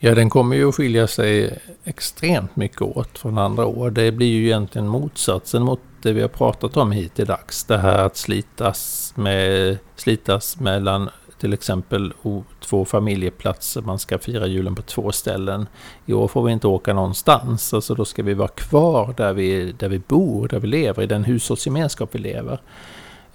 Ja, 0.00 0.14
den 0.14 0.30
kommer 0.30 0.56
ju 0.56 0.68
att 0.68 0.74
skilja 0.74 1.06
sig 1.06 1.58
extremt 1.84 2.56
mycket 2.56 2.82
åt 2.82 3.18
från 3.18 3.38
andra 3.38 3.66
år. 3.66 3.90
Det 3.90 4.12
blir 4.12 4.26
ju 4.26 4.44
egentligen 4.46 4.88
motsatsen 4.88 5.62
mot 5.62 5.80
det 6.02 6.12
vi 6.12 6.20
har 6.20 6.28
pratat 6.28 6.76
om 6.76 6.92
hittills. 6.92 7.64
Det 7.64 7.78
här 7.78 7.98
att 7.98 8.16
slitas, 8.16 9.12
med, 9.16 9.78
slitas 9.96 10.60
mellan 10.60 11.10
till 11.38 11.52
exempel 11.52 12.12
två 12.60 12.84
familjeplatser. 12.84 13.82
Man 13.82 13.98
ska 13.98 14.18
fira 14.18 14.46
julen 14.46 14.74
på 14.74 14.82
två 14.82 15.12
ställen. 15.12 15.66
I 16.06 16.12
år 16.12 16.28
får 16.28 16.42
vi 16.42 16.52
inte 16.52 16.66
åka 16.66 16.92
någonstans. 16.92 17.74
Alltså 17.74 17.94
då 17.94 18.04
ska 18.04 18.22
vi 18.22 18.34
vara 18.34 18.48
kvar 18.48 19.14
där 19.16 19.32
vi, 19.32 19.72
där 19.72 19.88
vi 19.88 19.98
bor, 19.98 20.48
där 20.48 20.60
vi 20.60 20.66
lever, 20.66 21.02
i 21.02 21.06
den 21.06 21.24
hushållsgemenskap 21.24 22.14
vi 22.14 22.18
lever. 22.18 22.60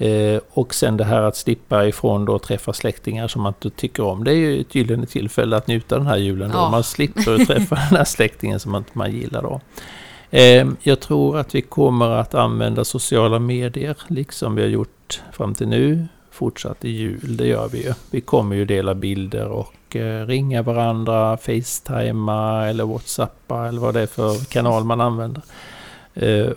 Eh, 0.04 0.42
och 0.50 0.74
sen 0.74 0.98
det 0.98 1.04
här 1.04 1.22
att 1.22 1.36
slippa 1.36 1.86
ifrån 1.86 2.26
då 2.26 2.40
träffa 2.40 2.74
släktingar 2.74 3.28
som 3.28 3.42
man 3.42 3.54
inte 3.54 3.78
tycker 3.78 4.04
om. 4.04 4.24
Det 4.24 4.32
är 4.32 4.36
ju 4.36 4.62
ett 4.62 4.76
gyllene 4.76 5.06
tillfälle 5.06 5.58
att 5.58 5.68
njuta 5.68 5.98
den 5.98 6.08
här 6.08 6.18
julen 6.18 6.52
då. 6.52 6.58
Ja. 6.58 6.70
Man 6.70 6.84
slipper 6.84 7.46
träffa 7.46 7.76
den 7.76 7.98
här 7.98 8.04
släktingen 8.04 8.60
som 8.60 8.72
man 8.72 8.82
inte 8.82 8.98
man 8.98 9.12
gillar 9.12 9.42
då. 9.42 9.62
Eh, 10.38 10.68
jag 10.82 11.00
tror 11.00 11.38
att 11.38 11.56
vi 11.56 11.62
kommer 11.62 12.10
att 12.10 12.34
använda 12.36 12.86
sociala 12.86 13.40
medier 13.40 13.98
liksom 14.08 14.56
vi 14.56 14.62
har 14.62 14.70
gjort 14.70 15.22
fram 15.32 15.54
till 15.54 15.68
nu. 15.68 16.08
Fortsatt 16.32 16.86
i 16.86 16.90
jul, 16.90 17.38
det 17.38 17.48
gör 17.48 17.70
vi 17.70 17.84
ju. 17.84 17.94
Vi 18.12 18.22
kommer 18.22 18.56
ju 18.56 18.66
dela 18.66 18.94
bilder 18.94 19.48
och 19.48 19.96
eh, 19.96 20.26
ringa 20.26 20.62
varandra, 20.62 21.38
facetima 21.38 22.68
eller 22.68 22.86
whatsappa 22.86 23.68
eller 23.68 23.82
vad 23.82 23.94
det 23.94 24.02
är 24.02 24.08
för 24.08 24.46
kanal 24.52 24.84
man 24.84 25.02
använder. 25.02 25.42
Eh, 26.14 26.50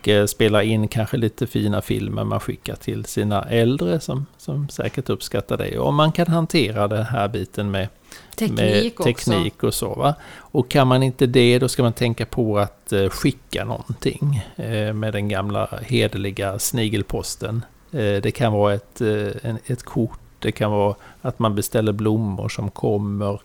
och 0.00 0.08
Eh, 0.08 0.26
spela 0.26 0.62
in 0.62 0.88
kanske 0.88 1.16
lite 1.16 1.46
fina 1.46 1.82
filmer 1.82 2.24
man 2.24 2.40
skickar 2.40 2.74
till 2.74 3.04
sina 3.04 3.42
äldre 3.42 4.00
som, 4.00 4.26
som 4.38 4.68
säkert 4.68 5.10
uppskattar 5.10 5.56
det. 5.56 5.78
Och 5.78 5.94
man 5.94 6.12
kan 6.12 6.26
hantera 6.26 6.88
den 6.88 7.04
här 7.04 7.28
biten 7.28 7.70
med 7.70 7.88
teknik, 8.36 8.98
med 8.98 9.04
teknik 9.04 9.62
och 9.62 9.74
så. 9.74 9.94
Va? 9.94 10.14
Och 10.36 10.70
kan 10.70 10.88
man 10.88 11.02
inte 11.02 11.26
det 11.26 11.58
då 11.58 11.68
ska 11.68 11.82
man 11.82 11.92
tänka 11.92 12.26
på 12.26 12.58
att 12.58 12.92
eh, 12.92 13.08
skicka 13.08 13.64
någonting 13.64 14.46
eh, 14.56 14.92
med 14.92 15.12
den 15.12 15.28
gamla 15.28 15.68
hederliga 15.82 16.58
snigelposten. 16.58 17.64
det 17.90 18.34
kan 18.34 18.52
vara 18.52 18.74
ett, 18.74 19.00
ett 19.66 19.82
kort, 19.82 20.20
det 20.38 20.52
kan 20.52 20.70
vara 20.70 20.94
att 21.22 21.38
man 21.38 21.54
beställer 21.54 21.92
blommor 21.92 22.48
som 22.48 22.70
kommer. 22.70 23.40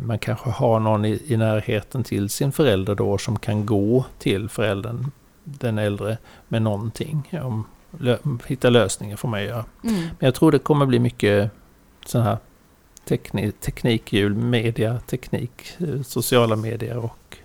Man 0.00 0.18
kanske 0.18 0.50
har 0.50 0.80
någon 0.80 1.04
i, 1.04 1.22
i 1.26 1.36
närheten 1.36 2.04
till 2.04 2.28
sin 2.28 2.52
förälder 2.52 2.94
då 2.94 3.18
som 3.18 3.38
kan 3.38 3.66
gå 3.66 4.04
till 4.18 4.48
föräldern 4.48 5.10
den 5.58 5.78
äldre 5.78 6.18
med 6.48 6.62
någonting. 6.62 7.30
Om, 7.42 7.64
lö, 7.98 8.18
hitta 8.46 8.70
lösningar 8.70 9.16
får 9.16 9.28
man 9.28 9.42
göra. 9.42 9.64
Mm. 9.84 10.00
Men 10.00 10.18
jag 10.18 10.34
tror 10.34 10.52
det 10.52 10.58
kommer 10.58 10.86
bli 10.86 10.98
mycket 10.98 11.50
sån 12.06 12.22
här 12.22 12.38
teknik, 13.04 13.60
teknikhjul, 13.60 14.34
media, 14.34 15.00
teknik, 15.06 15.72
eh, 15.78 16.02
sociala 16.02 16.56
medier 16.56 16.96
och... 16.96 17.36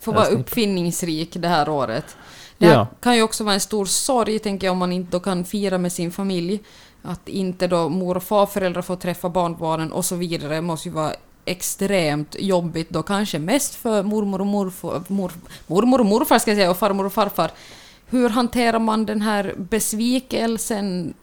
Får 0.00 0.12
vara 0.12 0.26
uppfinningsrik 0.26 1.30
det 1.34 1.48
här 1.48 1.68
året. 1.68 2.16
Det 2.58 2.66
här 2.66 2.74
ja. 2.74 2.86
kan 3.00 3.16
ju 3.16 3.22
också 3.22 3.44
vara 3.44 3.54
en 3.54 3.60
stor 3.60 3.86
sorg, 3.86 4.38
tänker 4.38 4.66
jag, 4.66 4.72
om 4.72 4.78
man 4.78 4.92
inte 4.92 5.18
kan 5.18 5.44
fira 5.44 5.78
med 5.78 5.92
sin 5.92 6.12
familj. 6.12 6.60
Att 7.02 7.28
inte 7.28 7.66
då 7.66 7.88
mor 7.88 8.16
och 8.16 8.22
farföräldrar 8.22 8.82
får 8.82 8.96
träffa 8.96 9.28
barnbarnen 9.28 9.92
och 9.92 10.04
så 10.04 10.16
vidare 10.16 10.60
måste 10.60 10.88
ju 10.88 10.94
vara 10.94 11.12
extremt 11.46 12.36
jobbigt 12.38 12.90
då 12.90 13.02
kanske 13.02 13.38
mest 13.38 13.74
för 13.74 14.02
mormor 14.02 14.40
och 14.40 14.46
morfar, 14.46 15.02
mor, 15.08 15.32
mormor 15.66 16.00
och 16.00 16.06
morfar 16.06 16.38
ska 16.38 16.50
jag 16.50 16.58
säga 16.58 16.70
och 16.70 16.76
farmor 16.76 17.06
och 17.06 17.12
farfar. 17.12 17.50
Hur 18.06 18.28
hanterar 18.28 18.78
man 18.78 19.06
den 19.06 19.22
här 19.22 19.54
besvikelsen 19.56 21.14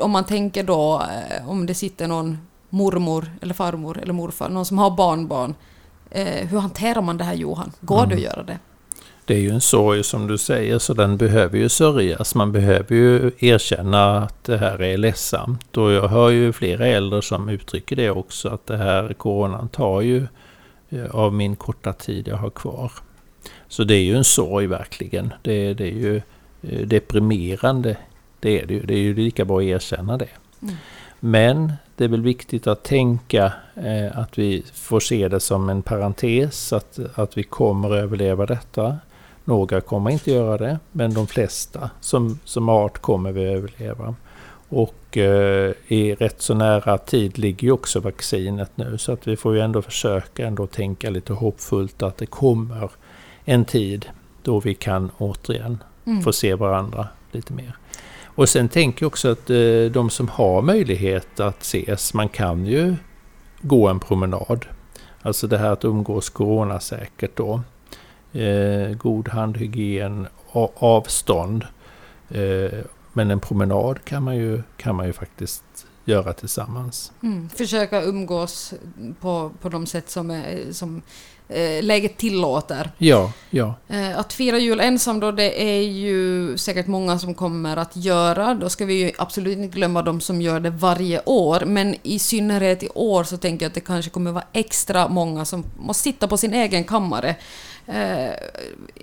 om 0.00 0.10
man 0.10 0.24
tänker 0.24 0.62
då 0.62 1.02
eh, 1.02 1.50
om 1.50 1.66
det 1.66 1.74
sitter 1.74 2.08
någon 2.08 2.38
mormor 2.70 3.30
eller 3.42 3.54
farmor 3.54 3.98
eller 3.98 4.12
morfar, 4.12 4.48
någon 4.48 4.66
som 4.66 4.78
har 4.78 4.90
barnbarn. 4.90 5.54
Eh, 6.10 6.46
hur 6.46 6.58
hanterar 6.58 7.02
man 7.02 7.18
det 7.18 7.24
här 7.24 7.34
Johan? 7.34 7.72
Går 7.80 7.98
mm. 7.98 8.08
det 8.08 8.14
att 8.14 8.20
göra 8.20 8.42
det? 8.42 8.58
Det 9.24 9.34
är 9.34 9.38
ju 9.38 9.50
en 9.50 9.60
sorg 9.60 10.04
som 10.04 10.26
du 10.26 10.38
säger, 10.38 10.78
så 10.78 10.94
den 10.94 11.16
behöver 11.16 11.58
ju 11.58 11.68
sörjas. 11.68 12.34
Man 12.34 12.52
behöver 12.52 12.94
ju 12.94 13.30
erkänna 13.38 14.18
att 14.18 14.44
det 14.44 14.56
här 14.56 14.82
är 14.82 14.96
ledsamt. 14.96 15.76
Och 15.76 15.92
jag 15.92 16.08
hör 16.08 16.30
ju 16.30 16.52
flera 16.52 16.86
äldre 16.86 17.22
som 17.22 17.48
uttrycker 17.48 17.96
det 17.96 18.10
också, 18.10 18.48
att 18.48 18.66
det 18.66 18.76
här 18.76 19.12
coronan 19.12 19.68
tar 19.68 20.00
ju 20.00 20.26
eh, 20.90 21.06
av 21.10 21.34
min 21.34 21.56
korta 21.56 21.92
tid 21.92 22.28
jag 22.28 22.36
har 22.36 22.50
kvar. 22.50 22.92
Så 23.68 23.84
det 23.84 23.94
är 23.94 24.04
ju 24.04 24.16
en 24.16 24.24
sorg 24.24 24.66
verkligen. 24.66 25.32
Det, 25.42 25.74
det 25.74 25.84
är 25.84 25.96
ju 25.96 26.16
eh, 26.62 26.86
deprimerande. 26.86 27.96
Det 28.40 28.60
är 28.60 28.66
det 28.66 28.74
ju. 28.74 28.82
Det 28.82 28.94
är 28.94 28.98
ju 28.98 29.14
lika 29.14 29.44
bra 29.44 29.58
att 29.58 29.64
erkänna 29.64 30.16
det. 30.16 30.28
Mm. 30.62 30.74
Men 31.20 31.72
det 31.96 32.04
är 32.04 32.08
väl 32.08 32.22
viktigt 32.22 32.66
att 32.66 32.82
tänka 32.82 33.52
eh, 33.74 34.18
att 34.18 34.38
vi 34.38 34.64
får 34.74 35.00
se 35.00 35.28
det 35.28 35.40
som 35.40 35.68
en 35.68 35.82
parentes, 35.82 36.72
att, 36.72 36.98
att 37.14 37.38
vi 37.38 37.42
kommer 37.42 37.90
att 37.90 38.02
överleva 38.02 38.46
detta. 38.46 38.98
Några 39.44 39.80
kommer 39.80 40.10
inte 40.10 40.30
göra 40.30 40.56
det, 40.56 40.78
men 40.92 41.14
de 41.14 41.26
flesta 41.26 41.90
som, 42.00 42.38
som 42.44 42.68
art 42.68 42.98
kommer 42.98 43.32
vi 43.32 43.44
överleva. 43.44 44.14
Och 44.68 45.16
eh, 45.16 45.72
i 45.88 46.14
rätt 46.14 46.42
så 46.42 46.54
nära 46.54 46.98
tid 46.98 47.38
ligger 47.38 47.64
ju 47.64 47.72
också 47.72 48.00
vaccinet 48.00 48.70
nu, 48.74 48.98
så 48.98 49.12
att 49.12 49.28
vi 49.28 49.36
får 49.36 49.54
ju 49.54 49.60
ändå 49.60 49.82
försöka 49.82 50.46
ändå 50.46 50.66
tänka 50.66 51.10
lite 51.10 51.32
hoppfullt 51.32 52.02
att 52.02 52.16
det 52.16 52.26
kommer 52.26 52.90
en 53.44 53.64
tid 53.64 54.06
då 54.42 54.60
vi 54.60 54.74
kan 54.74 55.10
återigen 55.18 55.78
mm. 56.06 56.22
få 56.22 56.32
se 56.32 56.54
varandra 56.54 57.08
lite 57.32 57.52
mer. 57.52 57.76
Och 58.24 58.48
sen 58.48 58.68
tänker 58.68 59.02
jag 59.02 59.06
också 59.06 59.32
att 59.32 59.50
eh, 59.50 59.84
de 59.92 60.10
som 60.10 60.28
har 60.28 60.62
möjlighet 60.62 61.40
att 61.40 61.62
ses, 61.62 62.14
man 62.14 62.28
kan 62.28 62.66
ju 62.66 62.96
gå 63.60 63.88
en 63.88 64.00
promenad. 64.00 64.66
Alltså 65.22 65.46
det 65.46 65.58
här 65.58 65.70
att 65.70 65.84
umgås 65.84 66.30
coronasäkert 66.30 67.36
då 67.36 67.60
eh, 68.34 68.96
god 68.96 69.28
handhygien, 69.28 70.26
avstånd. 70.74 71.66
Eh, 72.30 72.80
men 73.12 73.30
en 73.30 73.40
promenad 73.40 74.04
kan 74.04 74.22
man 74.22 74.36
ju, 74.36 74.62
kan 74.76 74.96
man 74.96 75.06
ju 75.06 75.12
faktiskt 75.12 75.64
göra 76.04 76.32
tillsammans. 76.32 77.12
Mm. 77.22 77.48
Försöka 77.48 78.02
umgås 78.02 78.74
på, 79.20 79.50
på 79.60 79.68
de 79.68 79.86
sätt 79.86 80.10
som, 80.10 80.30
är, 80.30 80.72
som 80.72 81.02
eh, 81.48 81.82
läget 81.82 82.16
tillåter. 82.16 82.90
Ja, 82.98 83.32
ja. 83.50 83.74
Eh, 83.88 84.18
att 84.18 84.32
fira 84.32 84.58
jul 84.58 84.80
ensam 84.80 85.20
då, 85.20 85.30
det 85.32 85.62
är 85.62 85.82
ju 85.82 86.58
säkert 86.58 86.86
många 86.86 87.18
som 87.18 87.34
kommer 87.34 87.76
att 87.76 87.96
göra. 87.96 88.54
Då 88.54 88.68
ska 88.68 88.84
vi 88.84 88.94
ju 88.94 89.12
absolut 89.18 89.58
inte 89.58 89.76
glömma 89.76 90.02
de 90.02 90.20
som 90.20 90.40
gör 90.40 90.60
det 90.60 90.70
varje 90.70 91.22
år. 91.26 91.64
Men 91.66 91.96
i 92.02 92.18
synnerhet 92.18 92.82
i 92.82 92.88
år 92.94 93.24
så 93.24 93.36
tänker 93.36 93.64
jag 93.64 93.70
att 93.70 93.74
det 93.74 93.80
kanske 93.80 94.10
kommer 94.10 94.32
vara 94.32 94.44
extra 94.52 95.08
många 95.08 95.44
som 95.44 95.64
måste 95.78 96.02
sitta 96.02 96.28
på 96.28 96.36
sin 96.36 96.54
egen 96.54 96.84
kammare 96.84 97.36
Eh, 97.86 98.34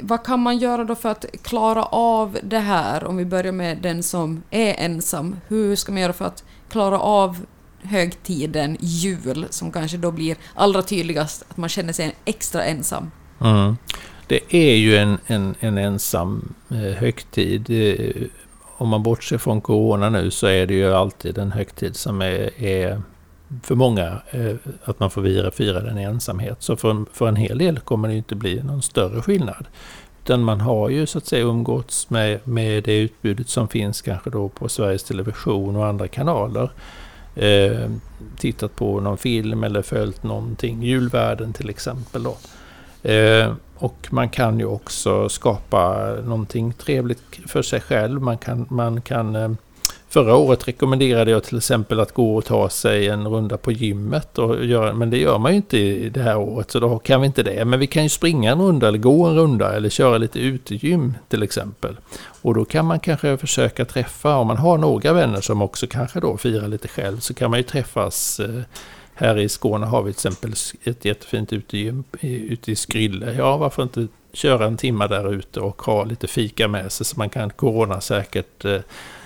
vad 0.01 0.23
kan 0.23 0.39
man 0.39 0.57
göra 0.57 0.83
då 0.83 0.95
för 0.95 1.09
att 1.09 1.25
klara 1.43 1.83
av 1.83 2.37
det 2.43 2.59
här? 2.59 3.03
Om 3.03 3.17
vi 3.17 3.25
börjar 3.25 3.51
med 3.51 3.77
den 3.77 4.03
som 4.03 4.43
är 4.51 4.75
ensam. 4.77 5.39
Hur 5.47 5.75
ska 5.75 5.91
man 5.91 6.01
göra 6.01 6.13
för 6.13 6.25
att 6.25 6.43
klara 6.69 6.99
av 6.99 7.45
högtiden 7.81 8.77
jul 8.79 9.45
som 9.49 9.71
kanske 9.71 9.97
då 9.97 10.11
blir 10.11 10.37
allra 10.55 10.81
tydligast 10.81 11.43
att 11.49 11.57
man 11.57 11.69
känner 11.69 11.93
sig 11.93 12.15
extra 12.25 12.63
ensam? 12.63 13.11
Mm. 13.41 13.77
Det 14.27 14.55
är 14.55 14.75
ju 14.75 14.97
en, 14.97 15.17
en, 15.27 15.55
en 15.59 15.77
ensam 15.77 16.53
eh, 16.69 16.77
högtid. 16.77 17.69
Eh, 17.69 18.27
om 18.77 18.89
man 18.89 19.03
bortser 19.03 19.37
från 19.37 19.61
corona 19.61 20.09
nu 20.09 20.31
så 20.31 20.47
är 20.47 20.67
det 20.67 20.73
ju 20.73 20.93
alltid 20.93 21.37
en 21.37 21.51
högtid 21.51 21.95
som 21.95 22.21
är, 22.21 22.63
är 22.63 23.01
för 23.63 23.75
många 23.75 24.21
eh, 24.31 24.55
att 24.83 24.99
man 24.99 25.11
får 25.11 25.23
fira, 25.23 25.51
fira 25.51 25.79
den 25.79 25.97
i 25.97 26.03
ensamhet. 26.03 26.57
Så 26.59 26.75
för 26.75 26.91
en, 26.91 27.05
för 27.13 27.27
en 27.27 27.35
hel 27.35 27.57
del 27.57 27.79
kommer 27.79 28.07
det 28.07 28.15
inte 28.15 28.35
bli 28.35 28.63
någon 28.63 28.81
större 28.81 29.21
skillnad. 29.21 29.65
Utan 30.23 30.43
man 30.43 30.61
har 30.61 30.89
ju 30.89 31.05
så 31.05 31.17
att 31.17 31.25
säga 31.25 31.43
umgåtts 31.43 32.09
med, 32.09 32.39
med 32.43 32.83
det 32.83 32.97
utbudet 32.97 33.49
som 33.49 33.67
finns 33.67 34.01
kanske 34.01 34.29
då 34.29 34.49
på 34.49 34.69
Sveriges 34.69 35.03
Television 35.03 35.75
och 35.75 35.85
andra 35.85 36.07
kanaler. 36.07 36.71
Eh, 37.35 37.89
tittat 38.37 38.75
på 38.75 38.99
någon 38.99 39.17
film 39.17 39.63
eller 39.63 39.81
följt 39.81 40.23
någonting, 40.23 40.83
julvärden 40.83 41.53
till 41.53 41.69
exempel. 41.69 42.23
Då. 42.23 42.37
Eh, 43.09 43.53
och 43.75 44.07
man 44.09 44.29
kan 44.29 44.59
ju 44.59 44.65
också 44.65 45.29
skapa 45.29 46.11
någonting 46.25 46.73
trevligt 46.73 47.21
för 47.47 47.61
sig 47.61 47.81
själv. 47.81 48.21
Man 48.21 48.37
kan, 48.37 48.65
man 48.69 49.01
kan 49.01 49.35
eh, 49.35 49.51
Förra 50.11 50.35
året 50.35 50.67
rekommenderade 50.67 51.31
jag 51.31 51.43
till 51.43 51.57
exempel 51.57 51.99
att 51.99 52.11
gå 52.11 52.35
och 52.35 52.45
ta 52.45 52.69
sig 52.69 53.07
en 53.07 53.27
runda 53.27 53.57
på 53.57 53.71
gymmet. 53.71 54.37
Och 54.37 54.65
göra, 54.65 54.93
men 54.93 55.09
det 55.09 55.17
gör 55.17 55.37
man 55.37 55.51
ju 55.51 55.55
inte 55.55 55.77
i 55.77 56.09
det 56.09 56.21
här 56.21 56.37
året 56.37 56.71
så 56.71 56.79
då 56.79 56.99
kan 56.99 57.21
vi 57.21 57.27
inte 57.27 57.43
det. 57.43 57.65
Men 57.65 57.79
vi 57.79 57.87
kan 57.87 58.03
ju 58.03 58.09
springa 58.09 58.51
en 58.51 58.61
runda 58.61 58.87
eller 58.87 58.97
gå 58.97 59.25
en 59.25 59.35
runda 59.35 59.75
eller 59.75 59.89
köra 59.89 60.17
lite 60.17 60.39
utegym 60.39 61.13
till 61.29 61.43
exempel. 61.43 61.97
Och 62.41 62.53
då 62.53 62.65
kan 62.65 62.85
man 62.85 62.99
kanske 62.99 63.37
försöka 63.37 63.85
träffa, 63.85 64.35
om 64.35 64.47
man 64.47 64.57
har 64.57 64.77
några 64.77 65.13
vänner 65.13 65.41
som 65.41 65.61
också 65.61 65.87
kanske 65.87 66.19
då 66.19 66.37
firar 66.37 66.67
lite 66.67 66.87
själv, 66.87 67.19
så 67.19 67.33
kan 67.33 67.49
man 67.49 67.59
ju 67.59 67.63
träffas 67.63 68.39
eh, 68.39 68.61
här 69.13 69.37
i 69.37 69.49
Skåne 69.49 69.85
har 69.85 70.03
vi 70.03 70.13
till 70.13 70.17
exempel 70.29 70.53
ett 70.83 71.05
jättefint 71.05 71.53
utegym 71.53 72.03
ute 72.21 72.71
i 72.71 72.75
Skrylle. 72.75 73.33
Ja, 73.33 73.57
varför 73.57 73.83
inte 73.83 74.07
köra 74.33 74.65
en 74.65 74.77
timme 74.77 75.07
där 75.07 75.33
ute 75.33 75.59
och 75.59 75.81
ha 75.81 76.03
lite 76.03 76.27
fika 76.27 76.67
med 76.67 76.91
sig 76.91 77.05
så 77.05 77.19
man 77.19 77.29
kan 77.29 77.49
coronasäkert 77.49 78.65
eh, 78.65 78.79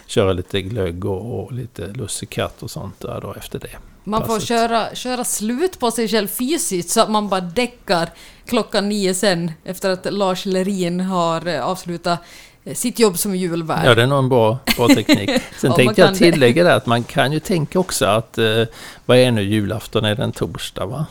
köra 0.06 0.34
lite 0.34 0.62
glögg 0.62 1.06
och, 1.06 1.40
och 1.40 1.52
lite 1.52 1.88
lussekatt 1.88 2.64
och 2.64 2.72
sånt 2.72 3.00
där 3.00 3.22
då 3.22 3.34
efter 3.34 3.60
det. 3.60 3.78
Man 4.08 4.26
får 4.26 4.40
köra, 4.40 4.96
köra 4.96 5.24
slut 5.24 5.80
på 5.80 5.92
sig 5.92 6.08
själv 6.08 6.28
fysiskt 6.28 6.90
så 6.90 7.02
att 7.02 7.10
man 7.10 7.30
bara 7.30 7.42
däckar 7.42 8.10
klockan 8.46 8.90
nio 8.90 9.14
sen 9.14 9.52
efter 9.64 9.90
att 9.90 10.14
Lars 10.14 10.46
Lerin 10.46 11.00
har 11.00 11.48
eh, 11.48 11.66
avslutat 11.66 12.20
eh, 12.64 12.74
sitt 12.74 13.00
jobb 13.00 13.18
som 13.18 13.36
julvärd. 13.36 13.86
Ja, 13.86 13.96
det 13.96 14.02
är 14.02 14.08
nog 14.08 14.20
en 14.20 14.30
bra, 14.30 14.60
bra 14.78 14.88
teknik. 14.88 15.30
Sen 15.60 15.74
tänkte 15.74 16.02
jag 16.02 16.16
tillägga 16.16 16.64
det 16.64 16.76
att 16.76 16.86
man 16.86 17.04
kan 17.04 17.32
ju 17.32 17.40
tänka 17.40 17.80
också 17.80 18.06
att 18.06 18.38
eh, 18.38 18.64
vad 19.06 19.18
är 19.18 19.32
nu 19.32 19.44
julafton? 19.44 20.06
Är 20.06 20.16
det 20.16 20.24
en 20.24 20.32
torsdag 20.32 20.86
va? 20.86 21.06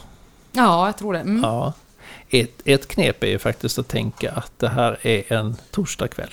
Ja, 0.52 0.86
jag 0.86 0.98
tror 0.98 1.12
det. 1.12 1.20
Mm. 1.20 1.42
Ja. 1.42 1.72
Ett, 2.30 2.60
ett 2.64 2.88
knep 2.88 3.22
är 3.22 3.28
ju 3.28 3.38
faktiskt 3.38 3.78
att 3.78 3.88
tänka 3.88 4.32
att 4.32 4.52
det 4.58 4.68
här 4.68 5.06
är 5.06 5.32
en 5.32 5.56
torsdagkväll. 5.70 6.30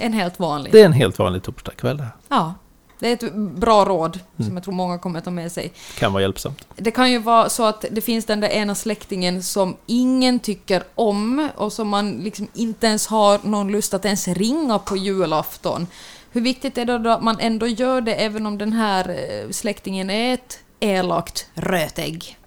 En 0.00 0.12
helt 0.12 0.38
vanlig. 0.38 0.72
Det 0.72 0.80
är 0.80 0.84
en 0.84 0.92
helt 0.92 1.18
vanlig 1.18 1.42
torsdagkväll. 1.42 2.02
Ja. 2.28 2.54
Det 2.98 3.08
är 3.08 3.12
ett 3.12 3.34
bra 3.34 3.84
råd 3.84 4.20
mm. 4.36 4.48
som 4.48 4.56
jag 4.56 4.64
tror 4.64 4.74
många 4.74 4.98
kommer 4.98 5.18
att 5.18 5.24
ta 5.24 5.30
med 5.30 5.52
sig. 5.52 5.72
Kan 5.98 6.12
vara 6.12 6.22
hjälpsamt. 6.22 6.66
Det 6.76 6.90
kan 6.90 7.12
ju 7.12 7.18
vara 7.18 7.48
så 7.48 7.64
att 7.64 7.84
det 7.90 8.00
finns 8.00 8.24
den 8.24 8.40
där 8.40 8.48
ena 8.48 8.74
släktingen 8.74 9.42
som 9.42 9.76
ingen 9.86 10.40
tycker 10.40 10.82
om 10.94 11.48
och 11.56 11.72
som 11.72 11.88
man 11.88 12.12
liksom 12.12 12.48
inte 12.54 12.86
ens 12.86 13.06
har 13.06 13.40
någon 13.42 13.72
lust 13.72 13.94
att 13.94 14.04
ens 14.04 14.28
ringa 14.28 14.78
på 14.78 14.96
julafton. 14.96 15.86
Hur 16.30 16.40
viktigt 16.40 16.78
är 16.78 16.84
det 16.84 16.98
då 16.98 17.10
att 17.10 17.22
man 17.22 17.36
ändå 17.40 17.66
gör 17.66 18.00
det 18.00 18.14
även 18.14 18.46
om 18.46 18.58
den 18.58 18.72
här 18.72 19.08
eh, 19.08 19.50
släktingen 19.50 20.10
är 20.10 20.34
ett 20.34 20.58
elakt 20.80 21.46
rötägg? 21.54 22.38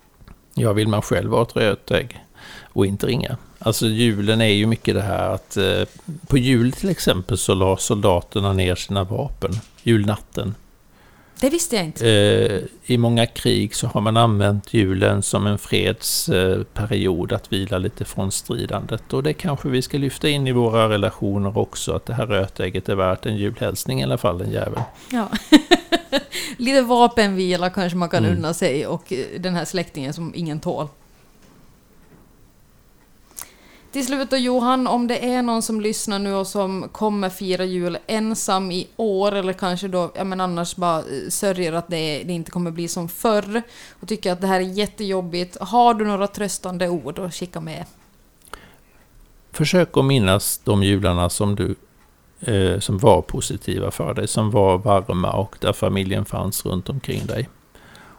Ja, 0.54 0.74
vill 0.74 0.88
man 0.88 1.02
själv 1.02 1.32
vara 1.32 1.42
ett 1.42 1.56
rötägg 1.56 2.26
och 2.74 2.86
inte 2.86 3.08
ringa 3.08 3.38
Alltså 3.60 3.88
julen 3.88 4.42
är 4.42 4.46
ju 4.46 4.66
mycket 4.66 4.96
det 4.96 5.02
här 5.02 5.30
att 5.30 5.58
eh, 5.58 5.84
på 6.28 6.38
jul 6.38 6.72
till 6.72 6.90
exempel 6.90 7.38
så 7.38 7.54
la 7.54 7.78
soldaterna 7.78 8.54
ner 8.54 8.76
sina 8.76 9.04
vapen, 9.04 9.52
julnatten. 9.84 10.56
Det 11.42 11.50
visste 11.50 11.76
jag 11.76 11.86
inte. 11.86 12.10
Eh, 12.10 12.94
I 12.94 12.98
många 12.98 13.26
krig 13.26 13.76
så 13.76 13.88
har 13.88 14.02
man 14.02 14.18
använt 14.18 14.74
julen 14.74 15.24
som 15.24 15.48
en 15.48 15.58
fredsperiod 15.58 17.34
att 17.34 17.54
vila 17.54 17.78
lite 17.78 18.06
från 18.06 18.32
stridandet. 18.32 19.14
Och 19.14 19.24
det 19.24 19.34
kanske 19.34 19.70
vi 19.70 19.82
ska 19.82 19.98
lyfta 19.98 20.30
in 20.30 20.48
i 20.48 20.52
våra 20.52 20.90
relationer 20.90 21.58
också, 21.58 21.94
att 21.94 22.06
det 22.06 22.14
här 22.14 22.28
rötägget 22.28 22.90
är 22.90 22.96
värt 22.96 23.26
en 23.26 23.38
julhälsning 23.38 24.02
i 24.02 24.04
alla 24.04 24.18
fall, 24.18 24.42
en 24.42 24.52
jävel. 24.52 24.82
Ja. 25.12 25.30
lite 26.58 26.82
vapenvila 26.82 27.70
kanske 27.70 27.98
man 27.98 28.10
kan 28.10 28.26
mm. 28.26 28.38
unna 28.38 28.54
sig 28.54 28.88
och 28.88 29.14
eh, 29.14 29.26
den 29.40 29.56
här 29.56 29.66
släktingen 29.66 30.14
som 30.14 30.34
ingen 30.36 30.60
tål. 30.60 30.88
Till 33.92 34.06
slut 34.06 34.30
då 34.30 34.38
Johan, 34.38 34.88
om 34.88 35.08
det 35.08 35.34
är 35.34 35.42
någon 35.42 35.62
som 35.62 35.82
lyssnar 35.82 36.20
nu 36.20 36.34
och 36.34 36.48
som 36.48 36.90
kommer 36.92 37.30
fira 37.30 37.66
jul 37.66 37.98
ensam 38.08 38.72
i 38.72 38.88
år 38.96 39.32
eller 39.32 39.54
kanske 39.54 39.88
då, 39.88 40.12
ja 40.16 40.24
men 40.24 40.42
annars 40.42 40.76
bara 40.76 41.00
eh, 41.00 41.30
sörjer 41.30 41.74
att 41.74 41.88
det, 41.88 42.24
det 42.24 42.34
inte 42.34 42.52
kommer 42.52 42.72
bli 42.72 42.88
som 42.88 43.10
förr 43.10 43.62
och 44.00 44.08
tycker 44.08 44.32
att 44.32 44.42
det 44.42 44.48
här 44.48 44.60
är 44.60 44.64
jättejobbigt. 44.64 45.58
Har 45.60 45.94
du 45.94 46.06
några 46.06 46.28
tröstande 46.28 46.90
ord 46.90 47.20
att 47.20 47.34
skicka 47.34 47.60
med? 47.60 47.86
Försök 49.52 49.98
att 49.98 50.06
minnas 50.06 50.62
de 50.64 50.84
jularna 50.84 51.30
som 51.30 51.56
du 51.56 51.76
eh, 52.40 52.80
som 52.80 52.98
var 52.98 53.22
positiva 53.22 53.92
för 53.92 54.14
dig, 54.14 54.28
som 54.28 54.52
var 54.52 54.78
varma 54.78 55.32
och 55.32 55.56
där 55.60 55.74
familjen 55.74 56.26
fanns 56.26 56.66
runt 56.66 56.90
omkring 56.90 57.26
dig. 57.26 57.50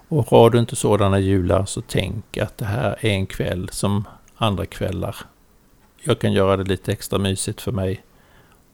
Och 0.09 0.27
har 0.31 0.51
du 0.51 0.59
inte 0.59 0.77
sådana 0.77 1.19
jular 1.19 1.65
så 1.65 1.81
tänk 1.81 2.37
att 2.39 2.59
det 2.59 2.65
här 2.65 2.99
är 3.01 3.11
en 3.11 3.27
kväll 3.27 3.69
som 3.73 4.05
andra 4.37 4.67
kvällar 4.67 5.17
jag 6.03 6.19
kan 6.19 6.33
göra 6.33 6.57
det 6.57 6.65
lite 6.65 6.93
extra 6.93 7.19
mysigt 7.19 7.61
för 7.61 7.73
mig. 7.73 8.03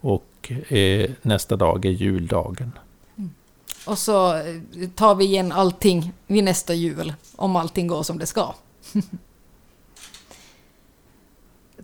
Och 0.01 0.53
eh, 0.69 1.11
nästa 1.23 1.57
dag 1.57 1.85
är 1.85 1.91
juldagen. 1.91 2.73
Mm. 3.19 3.31
Och 3.87 3.99
så 3.99 4.35
eh, 4.35 4.43
tar 4.95 5.15
vi 5.15 5.25
igen 5.25 5.53
allting 5.53 6.13
vid 6.27 6.45
nästa 6.45 6.75
jul, 6.75 7.15
om 7.37 7.57
allting 7.57 7.87
går 7.87 8.03
som 8.03 8.19
det 8.19 8.27
ska. 8.27 8.55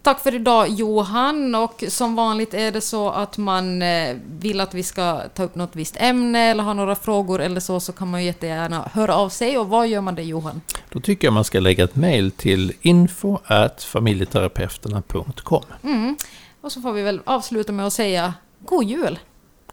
Tack 0.02 0.20
för 0.20 0.34
idag 0.34 0.68
Johan 0.68 1.54
och 1.54 1.84
som 1.88 2.14
vanligt 2.14 2.54
är 2.54 2.72
det 2.72 2.80
så 2.80 3.10
att 3.10 3.38
man 3.38 3.82
eh, 3.82 4.16
vill 4.38 4.60
att 4.60 4.74
vi 4.74 4.82
ska 4.82 5.20
ta 5.34 5.42
upp 5.42 5.54
något 5.54 5.76
visst 5.76 5.96
ämne 5.98 6.38
eller 6.50 6.64
ha 6.64 6.74
några 6.74 6.94
frågor 6.94 7.40
eller 7.40 7.60
så 7.60 7.80
så 7.80 7.92
kan 7.92 8.10
man 8.10 8.20
ju 8.20 8.26
jättegärna 8.26 8.88
höra 8.92 9.14
av 9.14 9.28
sig 9.28 9.58
och 9.58 9.68
vad 9.68 9.88
gör 9.88 10.00
man 10.00 10.14
det 10.14 10.22
Johan? 10.22 10.60
Då 10.88 11.00
tycker 11.00 11.26
jag 11.26 11.34
man 11.34 11.44
ska 11.44 11.60
lägga 11.60 11.84
ett 11.84 11.96
mejl 11.96 12.30
till 12.30 12.72
info 12.80 13.38
familjeterapeuterna.com 13.78 15.64
mm. 15.82 16.16
Och 16.60 16.72
så 16.72 16.80
får 16.80 16.92
vi 16.92 17.02
väl 17.02 17.20
avsluta 17.24 17.72
med 17.72 17.86
att 17.86 17.92
säga 17.92 18.34
God 18.58 18.84
Jul! 18.84 19.18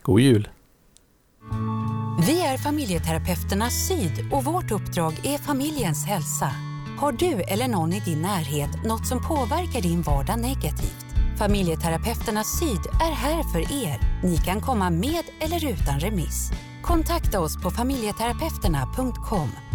God 0.02 0.20
Jul! 0.20 0.50
Vi 2.28 2.42
är 2.42 2.58
familjeterapeuterna 2.58 3.70
Syd 3.70 4.30
och 4.32 4.44
vårt 4.44 4.72
uppdrag 4.72 5.14
är 5.24 5.38
familjens 5.38 6.06
hälsa. 6.06 6.69
Har 7.00 7.12
du 7.12 7.42
eller 7.42 7.68
någon 7.68 7.94
i 7.94 8.00
din 8.00 8.22
närhet 8.22 8.84
något 8.86 9.08
som 9.08 9.28
påverkar 9.28 9.82
din 9.82 10.02
vardag 10.02 10.40
negativt? 10.40 11.06
Familjeterapeuterna 11.38 12.44
Syd 12.44 12.86
är 13.02 13.12
här 13.12 13.44
för 13.44 13.60
er. 13.60 14.22
Ni 14.24 14.38
kan 14.38 14.62
komma 14.62 14.90
med 14.90 15.24
eller 15.40 15.72
utan 15.72 16.00
remiss. 16.00 16.52
Kontakta 16.82 17.40
oss 17.40 17.64
på 17.64 17.72
familjeterapeuterna.com 17.72 19.69